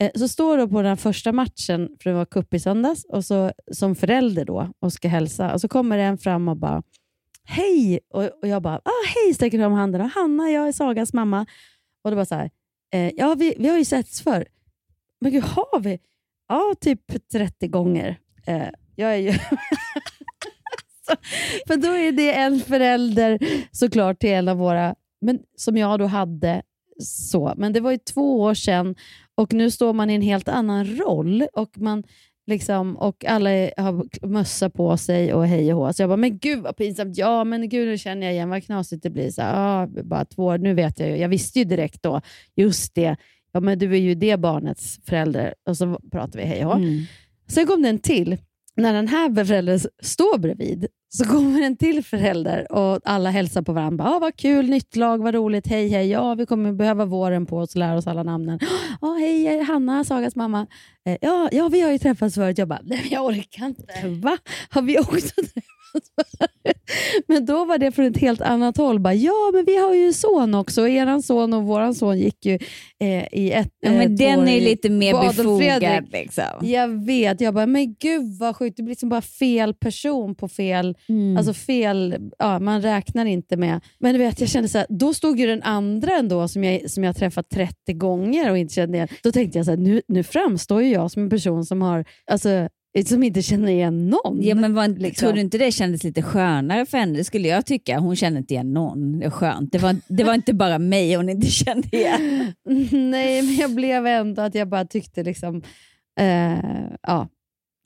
[0.00, 3.24] Eh, så står du på den första matchen, för det var cup i söndags, och
[3.24, 5.52] så, som förälder då och ska hälsa.
[5.52, 6.82] Och så kommer en fram och bara
[7.44, 8.00] hej!
[8.10, 10.00] Och, och jag bara ah, hej, sträcker fram handen.
[10.00, 11.46] Och Hanna, jag är Sagas mamma.
[12.04, 12.50] Och då bara så här,
[12.92, 14.46] eh, ja vi, vi har ju setts förr.
[15.20, 15.98] Men gud, har vi?
[16.48, 18.18] Ja, typ 30 gånger.
[18.46, 19.32] Eh, jag är ju...
[21.06, 21.14] så,
[21.66, 23.38] för då är det en förälder
[23.72, 26.62] såklart till en av våra, men som jag då hade
[27.04, 27.54] så.
[27.56, 28.94] Men det var ju två år sedan
[29.40, 32.02] och nu står man i en helt annan roll och man
[32.46, 35.92] liksom, och alla har mössa på sig och hej och hå.
[35.92, 37.18] Så jag bara, men gud vad pinsamt.
[37.18, 39.30] Ja, men gud nu känner jag igen vad knasigt det blir.
[39.30, 41.16] Så, ah, bara två år, nu vet jag ju.
[41.16, 42.20] Jag visste ju direkt då,
[42.56, 43.16] just det.
[43.52, 45.54] Ja, men du är ju det barnets förälder.
[45.68, 46.78] Och så pratar vi hej och hå.
[46.78, 47.02] Mm.
[47.48, 48.36] Sen kom det en till.
[48.80, 53.72] När den här föräldern står bredvid så kommer en till förälder och alla hälsar på
[53.72, 54.04] varandra.
[54.04, 56.08] Ah, vad kul, nytt lag, vad roligt, hej hej.
[56.08, 58.60] Ja, vi kommer behöva våren på oss och lära oss alla namnen.
[59.00, 60.66] Ah, hej, Hanna, Sagas mamma.
[61.06, 62.58] Eh, ja, ja, vi har ju träffats förut.
[62.58, 63.84] Jag bara, nej men jag orkar inte.
[64.22, 64.38] Va?
[64.70, 65.79] Har vi också träffats?
[67.26, 69.00] Men då var det från ett helt annat håll.
[69.00, 70.88] Bara, ja, men vi har ju son också.
[70.88, 72.58] Eran son och våran son gick ju
[73.00, 76.12] eh, i ett Ja, men eh, den är lite mer befogad.
[76.12, 76.44] Liksom.
[76.62, 77.40] Jag vet.
[77.40, 78.76] Jag bara, men gud vad sjukt.
[78.76, 80.96] Det blir liksom bara fel person på fel...
[81.08, 81.36] Mm.
[81.36, 82.30] Alltså fel...
[82.38, 83.80] Ja, man räknar inte med...
[83.98, 86.90] Men du vet, jag kände så här, då stod ju den andra ändå som jag,
[86.90, 89.08] som jag träffat 30 gånger och inte kände igen.
[89.22, 92.04] Då tänkte jag så här, nu, nu framstår ju jag som en person som har...
[92.30, 92.68] Alltså,
[93.06, 94.42] som inte känner igen någon.
[94.42, 95.26] Ja, men var, liksom.
[95.26, 97.18] Tror du inte det kändes lite skönare för henne?
[97.18, 97.98] Det skulle jag tycka.
[97.98, 99.18] Hon kände inte igen någon.
[99.18, 99.72] Det är skönt.
[99.72, 102.52] Det var, det var inte bara mig hon inte kände igen.
[103.10, 105.62] Nej, men jag blev ändå att jag bara tyckte liksom...
[106.20, 106.58] Eh,
[107.02, 107.28] ja.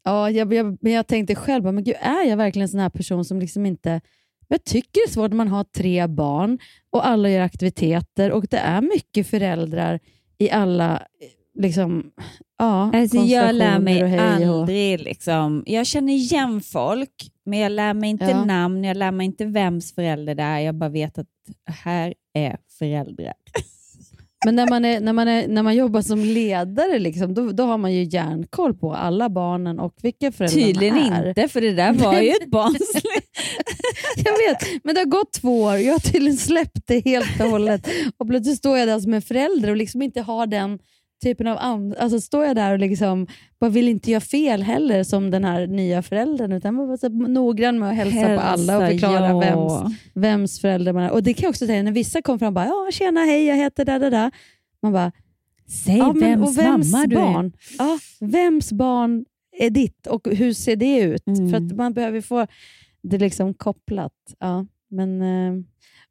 [0.05, 2.91] Ja, jag, jag, men jag tänkte själv, men gud, är jag verkligen en sån här
[2.91, 4.01] person som liksom inte...
[4.49, 6.59] Jag tycker det är svårt när man har tre barn
[6.91, 10.01] och alla gör aktiviteter och det är mycket föräldrar
[10.39, 11.03] i alla
[11.59, 12.11] liksom,
[12.59, 15.01] ja, Alltså jag lär mig och hej och aldrig.
[15.01, 15.63] Liksom.
[15.67, 18.45] Jag känner igen folk, men jag lär mig inte Ja.
[18.45, 18.85] namn.
[18.85, 20.59] Jag lär mig inte vems förälder det är.
[20.61, 21.27] Jag bara vet att
[21.67, 23.33] här är föräldrar.
[24.47, 27.65] Men när man, är, när, man är, när man jobbar som ledare, liksom, då, då
[27.65, 31.29] har man ju järnkoll på alla barnen och vilka föräldrarna Tydligen är.
[31.29, 32.75] inte, för det där var ju ett barn.
[34.17, 35.77] Jag vet, men det har gått två år.
[35.77, 37.89] Jag har tydligen släppt det helt och hållet.
[38.17, 40.79] Och plötsligt står jag där som en förälder och liksom inte har den
[41.23, 41.59] typen av...
[41.61, 43.27] And- alltså står jag där och liksom
[43.61, 47.79] bara vill inte göra fel heller som den här nya föräldern, utan man var noggrann
[47.79, 49.39] med att hälsa, på alla och Hälsa, förklara ja.
[49.41, 51.11] vems, vems förälder man är.
[51.11, 53.45] Och Det kan jag också säga, när vissa kom fram och bara ja, “tjena, hej,
[53.47, 54.31] jag heter da da da”.
[54.83, 55.13] Man bara
[55.85, 57.21] Säg vems och vems mamma du är.
[57.21, 57.53] barn?
[57.79, 59.25] Ja, vems barn
[59.59, 61.27] är ditt och hur ser det ut?
[61.27, 61.51] Mm.
[61.51, 62.47] För att man behöver få
[63.03, 64.13] det liksom kopplat.
[64.39, 65.63] Ja, men, eh,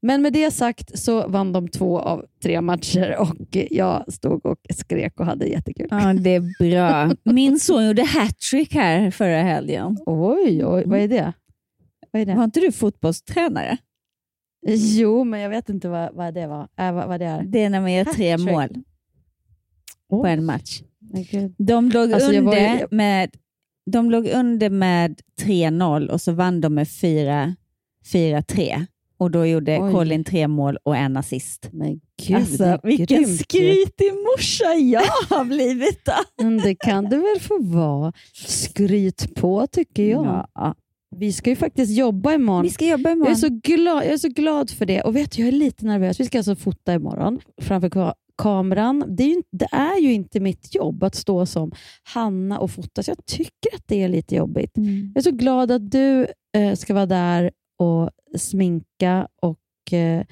[0.03, 4.59] men med det sagt så vann de två av tre matcher och jag stod och
[4.75, 5.87] skrek och hade jättekul.
[5.89, 7.15] Ja, det är bra.
[7.33, 9.97] Min son gjorde hattrick här förra helgen.
[10.05, 11.33] Oj, oj, vad är det?
[12.11, 12.35] Vad är det?
[12.35, 13.77] Var inte du fotbollstränare?
[14.67, 16.67] Jo, men jag vet inte vad, vad det var.
[16.79, 17.43] Äh, vad, vad det är.
[17.43, 18.67] Det är när man gör tre mål
[20.09, 20.81] på en match.
[21.57, 23.29] De låg, Alltså, under, ju- med,
[23.91, 27.55] de låg under med 3-0 och så vann de med 4
[28.13, 28.85] 4-3.
[29.23, 29.91] Och då gjorde Oj.
[29.91, 31.69] Colin tre mål och en assist.
[31.71, 36.09] Men gud, alltså, vilken grymt skrytig morsa jag har blivit.
[36.41, 38.13] Men det kan du väl få vara.
[38.47, 40.47] Skryt på tycker jag.
[40.55, 40.75] Ja.
[41.15, 42.63] Vi ska ju faktiskt jobba imorgon.
[42.63, 43.35] Vi ska jobba Jag är, imorgon.
[43.37, 45.01] så glad, jag är så glad för det.
[45.01, 46.19] Och vet du, Jag är lite nervös.
[46.19, 49.03] Vi ska alltså fota imorgon framför ka- kameran.
[49.07, 51.71] Det är, ju, inte- det är ju inte mitt jobb att stå som
[52.13, 54.77] Hanna och fota, så jag tycker att det är lite jobbigt.
[54.77, 55.11] Mm.
[55.15, 57.51] Jag är så glad att du eh, ska vara där
[57.83, 59.27] och sminka.
[59.41, 60.23] Och, eh,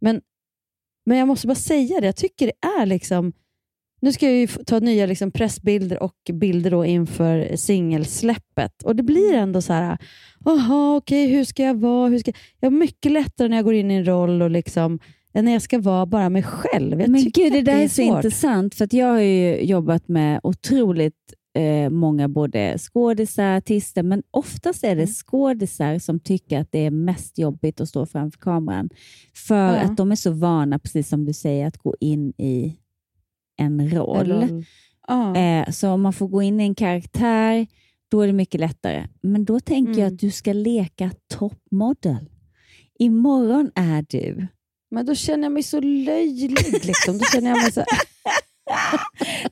[0.00, 0.20] men,
[1.06, 3.32] men jag måste bara säga det, jag tycker det är liksom...
[4.00, 8.82] Nu ska jag ta nya liksom pressbilder och bilder då inför singelsläppet.
[8.82, 9.98] Och det blir ändå så här,
[10.44, 12.08] jaha, okej, hur ska jag vara?
[12.08, 12.36] Hur ska jag...
[12.60, 14.98] jag har mycket lättare när jag går in i en roll och liksom,
[15.34, 17.00] än när jag ska vara bara mig själv.
[17.00, 18.16] Jag Men gud, det där är så svårt.
[18.16, 24.84] intressant, för jag har ju jobbat med otroligt eh, många både skådisar, artister, men oftast
[24.84, 25.06] är det Mm.
[25.14, 28.88] skådisar som tycker att det är mest jobbigt att stå framför kameran.
[29.34, 29.80] För Ja.
[29.80, 32.76] att de är så vana, precis som du säger, att gå in i
[33.56, 34.26] en roll.
[34.32, 34.64] Roll.
[35.08, 35.36] Ja.
[35.36, 37.66] Eh, så om man får gå in i en karaktär,
[38.10, 39.06] då är det mycket lättare.
[39.22, 40.14] Men då tänker jag Mm.
[40.14, 42.30] att du ska leka toppmodell.
[42.98, 44.46] Imorgon är du
[44.90, 46.84] Men då känner jag mig så löjlig.
[46.86, 47.18] Liksom.
[47.18, 47.82] Då känner jag mig så...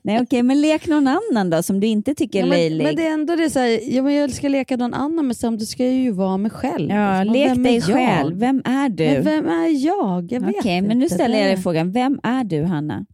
[0.01, 2.83] Nej, okej, men lek någon annan då som du inte tycker är Ja, men, löjlig.
[2.85, 5.35] men det är ändå det så här, ja, men jag ska leka någon annan, men
[5.35, 6.89] samtidigt ska jag ju vara mig själv.
[6.91, 7.63] Ja, Liksom.
[7.63, 8.37] lek dig själv.
[8.39, 9.03] Vem är du?
[9.05, 10.31] Men vem är jag?
[10.31, 11.91] Jag vet Okej, men nu ställer jag dig frågan.
[11.91, 13.05] Vem är du, Hanna?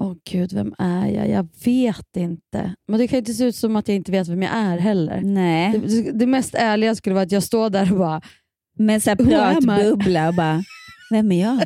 [0.00, 1.28] Åh gud, vem är jag?
[1.30, 2.74] Jag vet inte.
[2.88, 4.78] Men det kan ju inte se ut som att jag inte vet vem jag är
[4.78, 5.20] heller.
[5.24, 5.78] Nej.
[5.86, 8.20] Det, det mest ärliga skulle vara att jag står där och bara...
[8.78, 9.16] Med I?
[9.16, 10.62] pratbubbla och bara,
[11.10, 11.60] vem är jag?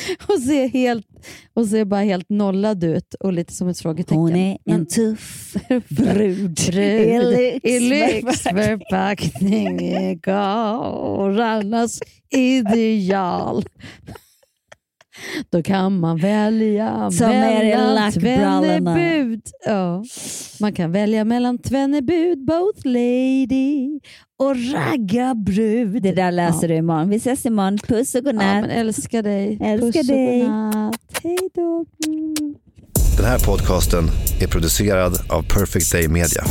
[0.28, 1.06] och ser, helt,
[1.54, 4.18] och ser bara helt nollad ut och lite som ett frågetecken.
[4.18, 5.56] Hon är en tuff
[5.88, 6.60] brud.
[6.70, 9.80] Brud i lyxförpackning.
[9.80, 13.64] i karlarnas ideal.
[15.50, 19.40] Då kan man välja Som är mellan tvennebud.
[19.66, 20.04] Ja.
[20.60, 24.00] Man kan välja mellan tvennebud, both lady
[24.38, 26.02] och raggarbrud.
[26.02, 26.68] Det där läser Ja.
[26.68, 27.08] du imorgon.
[27.10, 27.78] Vi ses imorgon.
[27.78, 28.60] Puss och Ja, godnatt.
[28.60, 29.58] men älskar dig.
[29.64, 30.40] Älskar Puss och dig.
[30.40, 30.96] godnatt.
[31.22, 31.84] Hej då.
[32.06, 32.34] Mm.
[33.16, 34.04] Den här podcasten
[34.40, 36.42] är producerad av Perfect Day Media.